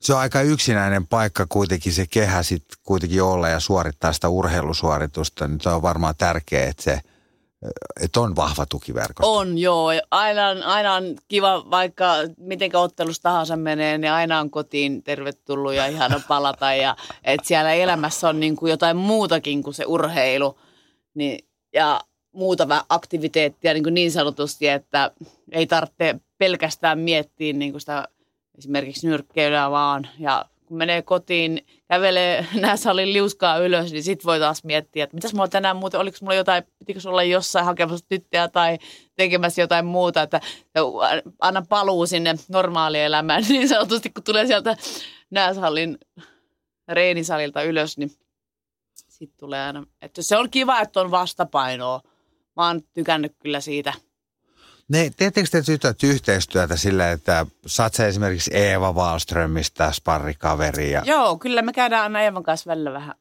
se 0.00 0.14
on 0.14 0.20
aika 0.20 0.42
yksinäinen 0.42 1.06
paikka 1.06 1.46
kuitenkin 1.48 1.92
se 1.92 2.06
kehä 2.10 2.42
sitten 2.42 2.78
kuitenkin 2.82 3.22
olla 3.22 3.48
ja 3.48 3.60
suorittaa 3.60 4.12
sitä 4.12 4.28
urheilusuoritusta, 4.28 5.48
niin 5.48 5.60
se 5.60 5.68
on 5.68 5.82
varmaan 5.82 6.14
tärkeää, 6.18 6.68
että 6.68 6.82
se 6.82 7.00
että 8.00 8.20
on 8.20 8.36
vahva 8.36 8.66
tukiverkosto. 8.66 9.36
On, 9.36 9.58
joo. 9.58 9.88
Aina, 10.10 10.48
aina 10.64 10.94
on 10.94 11.16
kiva, 11.28 11.70
vaikka 11.70 12.14
miten 12.36 12.76
ottelussa 12.76 13.22
tahansa 13.22 13.56
menee, 13.56 13.98
niin 13.98 14.12
aina 14.12 14.40
on 14.40 14.50
kotiin 14.50 15.02
tervetullut 15.02 15.74
ja 15.74 15.86
ihana 15.86 16.20
palata. 16.28 16.74
Ja 16.74 16.96
että 17.24 17.48
siellä 17.48 17.72
elämässä 17.72 18.28
on 18.28 18.40
niin 18.40 18.56
kuin 18.56 18.70
jotain 18.70 18.96
muutakin 18.96 19.62
kuin 19.62 19.74
se 19.74 19.84
urheilu. 19.86 20.58
Niin, 21.14 21.44
ja 21.72 22.00
muuta 22.32 22.84
aktiviteettia 22.88 23.74
niin, 23.74 23.82
kuin 23.82 23.94
niin 23.94 24.12
sanotusti, 24.12 24.68
että 24.68 25.10
ei 25.52 25.66
tarvitse 25.66 26.20
pelkästään 26.38 26.98
miettiä 26.98 27.52
niin 27.52 27.70
kuin 27.70 27.80
sitä 27.80 28.08
esimerkiksi 28.60 29.06
nyrkkeilyä 29.06 29.70
vaan. 29.70 30.08
Ja 30.18 30.44
kun 30.66 30.76
menee 30.76 31.02
kotiin, 31.02 31.66
kävelee 31.88 32.46
salin 32.76 33.12
liuskaa 33.12 33.58
ylös, 33.58 33.92
niin 33.92 34.02
sitten 34.02 34.26
voi 34.26 34.38
taas 34.38 34.64
miettiä, 34.64 35.04
että 35.04 35.16
mitäs 35.16 35.34
mulla 35.34 35.48
tänään 35.48 35.76
muuten, 35.76 36.00
oliko 36.00 36.18
mulla 36.20 36.34
jotain, 36.34 36.64
pitikö 36.78 37.00
olla 37.04 37.22
jossain 37.22 37.64
hakemassa 37.64 38.06
tyttöä 38.08 38.48
tai 38.48 38.78
tekemässä 39.16 39.60
jotain 39.60 39.86
muuta, 39.86 40.22
että 40.22 40.40
anna 41.40 41.62
paluu 41.68 42.06
sinne 42.06 42.34
normaalielämään 42.48 43.44
niin 43.48 43.68
sanotusti, 43.68 44.10
kun 44.10 44.24
tulee 44.24 44.46
sieltä 44.46 44.76
nääsalin 45.30 45.98
reenisalilta 46.88 47.62
ylös, 47.62 47.98
niin 47.98 48.10
sitten 48.94 49.38
tulee 49.38 49.66
aina, 49.66 49.86
että 50.02 50.22
se 50.22 50.36
on 50.36 50.50
kiva, 50.50 50.80
että 50.80 51.00
on 51.00 51.10
vastapainoa. 51.10 52.00
Mä 52.56 52.66
oon 52.66 52.80
tykännyt 52.94 53.32
kyllä 53.42 53.60
siitä– 53.60 53.92
ne, 54.90 55.10
teettekö 55.16 55.48
te 55.50 55.62
tytöt 55.62 56.02
yhteistyötä 56.02 56.76
sillä, 56.76 57.10
että 57.10 57.46
saat 57.66 57.94
sä 57.94 58.06
esimerkiksi 58.06 58.50
Eeva 58.54 58.92
Wallströmistä 58.92 59.92
sparrikaveri? 59.92 60.90
Ja... 60.90 61.02
Joo, 61.04 61.38
kyllä 61.38 61.62
me 61.62 61.72
käydään 61.72 62.02
aina 62.02 62.20
Eevan 62.20 62.42
kanssa 62.42 62.70
välillä 62.70 62.92
vähän 62.92 63.14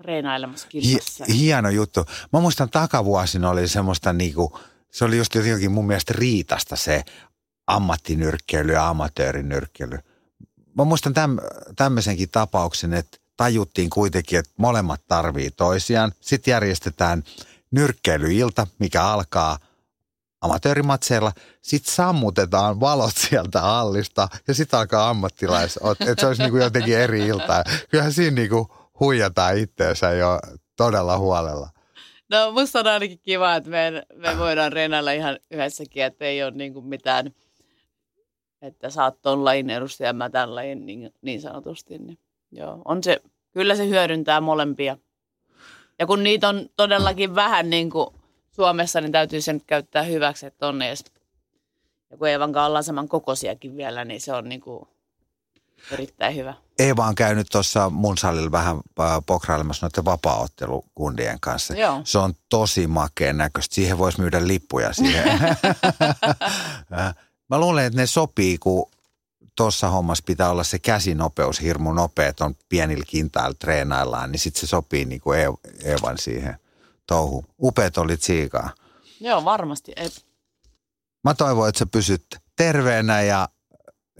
reinailemassa 0.00 0.68
kilpassa. 0.68 1.24
Hi- 1.24 1.38
hieno 1.38 1.70
juttu. 1.70 2.06
Mä 2.32 2.40
muistan 2.40 2.70
takavuosina 2.70 3.50
oli 3.50 3.68
semmoista 3.68 4.12
niinku, 4.12 4.58
se 4.92 5.04
oli 5.04 5.16
just 5.16 5.34
jotenkin 5.34 5.72
mun 5.72 5.86
mielestä 5.86 6.14
riitasta 6.16 6.76
se 6.76 7.04
ammattinyrkkeily 7.66 8.72
ja 8.72 8.88
amatöörinyrkkeily. 8.88 9.98
Mä 10.76 10.84
muistan 10.84 11.14
täm, 11.14 11.36
tämmöisenkin 11.76 12.30
tapauksen, 12.30 12.94
että 12.94 13.18
tajuttiin 13.36 13.90
kuitenkin, 13.90 14.38
että 14.38 14.52
molemmat 14.56 15.00
tarvii 15.08 15.50
toisiaan. 15.50 16.12
Sitten 16.20 16.52
järjestetään 16.52 17.22
nyrkkeilyilta, 17.70 18.66
mikä 18.78 19.04
alkaa– 19.04 19.58
amatöörimatseilla, 20.40 21.32
sitten 21.62 21.94
sammutetaan 21.94 22.80
valot 22.80 23.16
sieltä 23.16 23.62
allista 23.62 24.28
ja 24.48 24.54
sitten 24.54 24.78
alkaa 24.78 25.08
ammattilais, 25.08 25.78
että 26.08 26.20
se 26.20 26.26
olisi 26.26 26.42
niinku 26.42 26.56
jotenkin 26.56 26.98
eri 26.98 27.26
ilta. 27.26 27.64
Kyllähän 27.90 28.12
siinä 28.12 28.34
niinku 28.34 28.68
huijataan 29.00 29.58
itteensä 29.58 30.10
jo 30.10 30.38
todella 30.76 31.18
huolella. 31.18 31.70
No 32.30 32.52
musta 32.52 32.80
on 32.80 32.86
ainakin 32.86 33.20
kiva, 33.22 33.54
että 33.54 33.70
me, 33.70 34.02
me 34.14 34.38
voidaan 34.38 34.72
reenailla 34.72 35.12
ihan 35.12 35.38
yhdessäkin, 35.50 36.04
että 36.04 36.24
ei 36.24 36.42
ole 36.42 36.50
niinku 36.50 36.80
mitään, 36.80 37.34
että 38.62 38.90
sä 38.90 39.04
oot 39.04 39.22
ton 39.22 39.44
lajin 39.44 39.70
edustaja, 39.70 40.12
mä 40.12 40.30
tämän 40.30 40.54
lajin 40.54 40.86
niin, 40.86 41.10
niin 41.22 41.40
sanotusti. 41.40 41.98
Niin, 41.98 42.18
joo, 42.52 42.82
on 42.84 43.02
se, 43.02 43.22
kyllä 43.52 43.76
se 43.76 43.88
hyödyntää 43.88 44.40
molempia. 44.40 44.98
Ja 45.98 46.06
kun 46.06 46.22
niitä 46.22 46.48
on 46.48 46.68
todellakin 46.76 47.34
vähän 47.34 47.70
niin 47.70 47.90
kuin 47.90 48.08
Suomessa, 48.58 49.00
niin 49.00 49.12
täytyy 49.12 49.40
sen 49.40 49.62
käyttää 49.66 50.02
hyväksi, 50.02 50.46
että 50.46 50.66
on 50.66 50.82
edes. 50.82 51.04
Ja 52.10 52.16
kun 52.16 52.28
Eevan 52.28 52.52
kanssa 52.52 52.66
ollaan 52.66 52.84
saman 52.84 53.08
kokoisiakin 53.08 53.76
vielä, 53.76 54.04
niin 54.04 54.20
se 54.20 54.32
on 54.32 54.48
niin 54.48 54.60
kuin 54.60 54.88
erittäin 55.90 56.36
hyvä. 56.36 56.54
Eeva 56.78 57.06
on 57.06 57.14
käynyt 57.14 57.46
tuossa 57.52 57.90
mun 57.90 58.18
salilla 58.18 58.52
vähän 58.52 58.76
äh, 58.76 59.06
pokrailemassa 59.26 59.86
noiden 59.86 60.04
vapaaottelukundien 60.04 61.40
kanssa. 61.40 61.74
Joo. 61.74 62.00
Se 62.04 62.18
on 62.18 62.34
tosi 62.48 62.86
makeen 62.86 63.36
näköistä. 63.36 63.74
Siihen 63.74 63.98
voisi 63.98 64.20
myydä 64.20 64.46
lippuja 64.46 64.92
siihen. 64.92 65.38
Äh, 66.98 67.14
mä 67.50 67.60
luulen, 67.60 67.84
että 67.84 68.00
ne 68.00 68.06
sopii, 68.06 68.58
kun 68.58 68.90
tuossa 69.56 69.88
hommassa 69.88 70.24
pitää 70.26 70.50
olla 70.50 70.64
se 70.64 70.78
käsinopeus 70.78 71.62
hirmu 71.62 71.92
nopea, 71.92 72.32
on 72.40 72.54
pienillä 72.68 73.04
kintailla 73.08 73.56
treenaillaan, 73.58 74.32
niin 74.32 74.40
sitten 74.40 74.60
se 74.60 74.66
sopii 74.66 75.04
niin 75.04 75.20
kuin 75.20 75.38
Eevan 75.84 76.18
siihen– 76.18 76.56
touhu. 77.08 77.44
Upeat 77.58 77.98
oli 77.98 78.16
siikaa. 78.16 78.70
Joo, 79.20 79.44
varmasti. 79.44 79.92
Et... 79.96 80.26
Mä 81.24 81.34
toivon, 81.34 81.68
että 81.68 81.78
sä 81.78 81.86
pysyt 81.86 82.26
terveenä 82.56 83.22
ja 83.22 83.48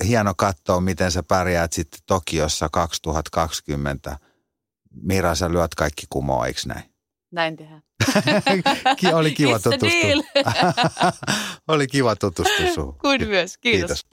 hieno 0.04 0.34
katsoa, 0.36 0.80
miten 0.80 1.12
sä 1.12 1.22
pärjäät 1.22 1.72
sitten 1.72 2.00
Tokiossa 2.06 2.68
2020. 2.72 4.18
Mira, 5.02 5.34
sä 5.34 5.52
lyöt 5.52 5.74
kaikki 5.74 6.06
kumoa, 6.10 6.46
eikö 6.46 6.60
näin? 6.66 6.94
Näin 7.32 7.56
tehdään. 7.56 7.82
oli 9.14 9.34
kiva 9.34 9.58
tutustua. 9.58 10.42
oli 11.68 11.86
kiva 11.86 12.16
tutustua 12.16 12.74
suhun. 12.74 12.98
Kuin 12.98 13.28
myös, 13.28 13.58
kiitos. 13.58 13.88
kiitos. 13.88 14.06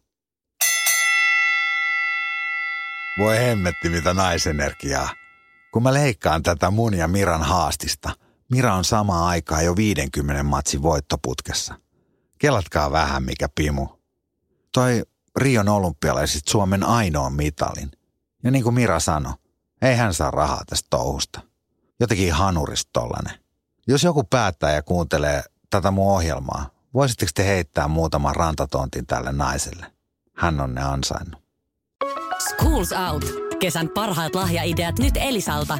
Voi 3.17 3.37
hemmetti, 3.37 3.89
mitä 3.89 4.13
naisenergiaa. 4.13 5.09
Kun 5.73 5.83
mä 5.83 5.93
leikkaan 5.93 6.43
tätä 6.43 6.71
mun 6.71 6.93
ja 6.93 7.07
Miran 7.07 7.43
haastista– 7.43 8.11
Mira 8.51 8.75
on 8.75 8.83
samaan 8.83 9.27
aikaan 9.27 9.65
jo 9.65 9.75
50 9.75 10.43
matsin 10.43 10.81
voittoputkessa. 10.81 11.75
Kelatkaa 12.37 12.91
vähän, 12.91 13.23
mikä 13.23 13.49
pimu. 13.55 13.87
Toi 14.71 15.03
Rion 15.35 15.69
olympialaiset 15.69 16.47
Suomen 16.47 16.83
ainoan 16.83 17.33
mitalin. 17.33 17.91
Ja 18.43 18.51
niin 18.51 18.63
kuin 18.63 18.75
Mira 18.75 18.99
sanoi, 18.99 19.33
ei 19.81 19.95
hän 19.95 20.13
saa 20.13 20.31
rahaa 20.31 20.63
tästä 20.69 20.87
touhusta. 20.89 21.41
Jotenkin 21.99 22.33
hanurista 22.33 22.89
tollanen. 22.93 23.39
Jos 23.87 24.03
joku 24.03 24.23
päättää 24.23 24.71
ja 24.73 24.81
kuuntelee 24.81 25.43
tätä 25.69 25.91
mun 25.91 26.11
ohjelmaa, 26.11 26.69
voisitteko 26.93 27.31
te 27.35 27.45
heittää 27.45 27.87
muutaman 27.87 28.35
rantatontin 28.35 29.05
tälle 29.05 29.31
naiselle? 29.31 29.91
Hän 30.33 30.61
on 30.61 30.75
ne 30.75 30.83
ansainnut. 30.83 31.41
Schools 32.49 32.91
Out. 32.91 33.25
Kesän 33.59 33.89
parhaat 33.89 34.35
lahjaideat 34.35 34.99
nyt 34.99 35.17
Elisalta. 35.17 35.79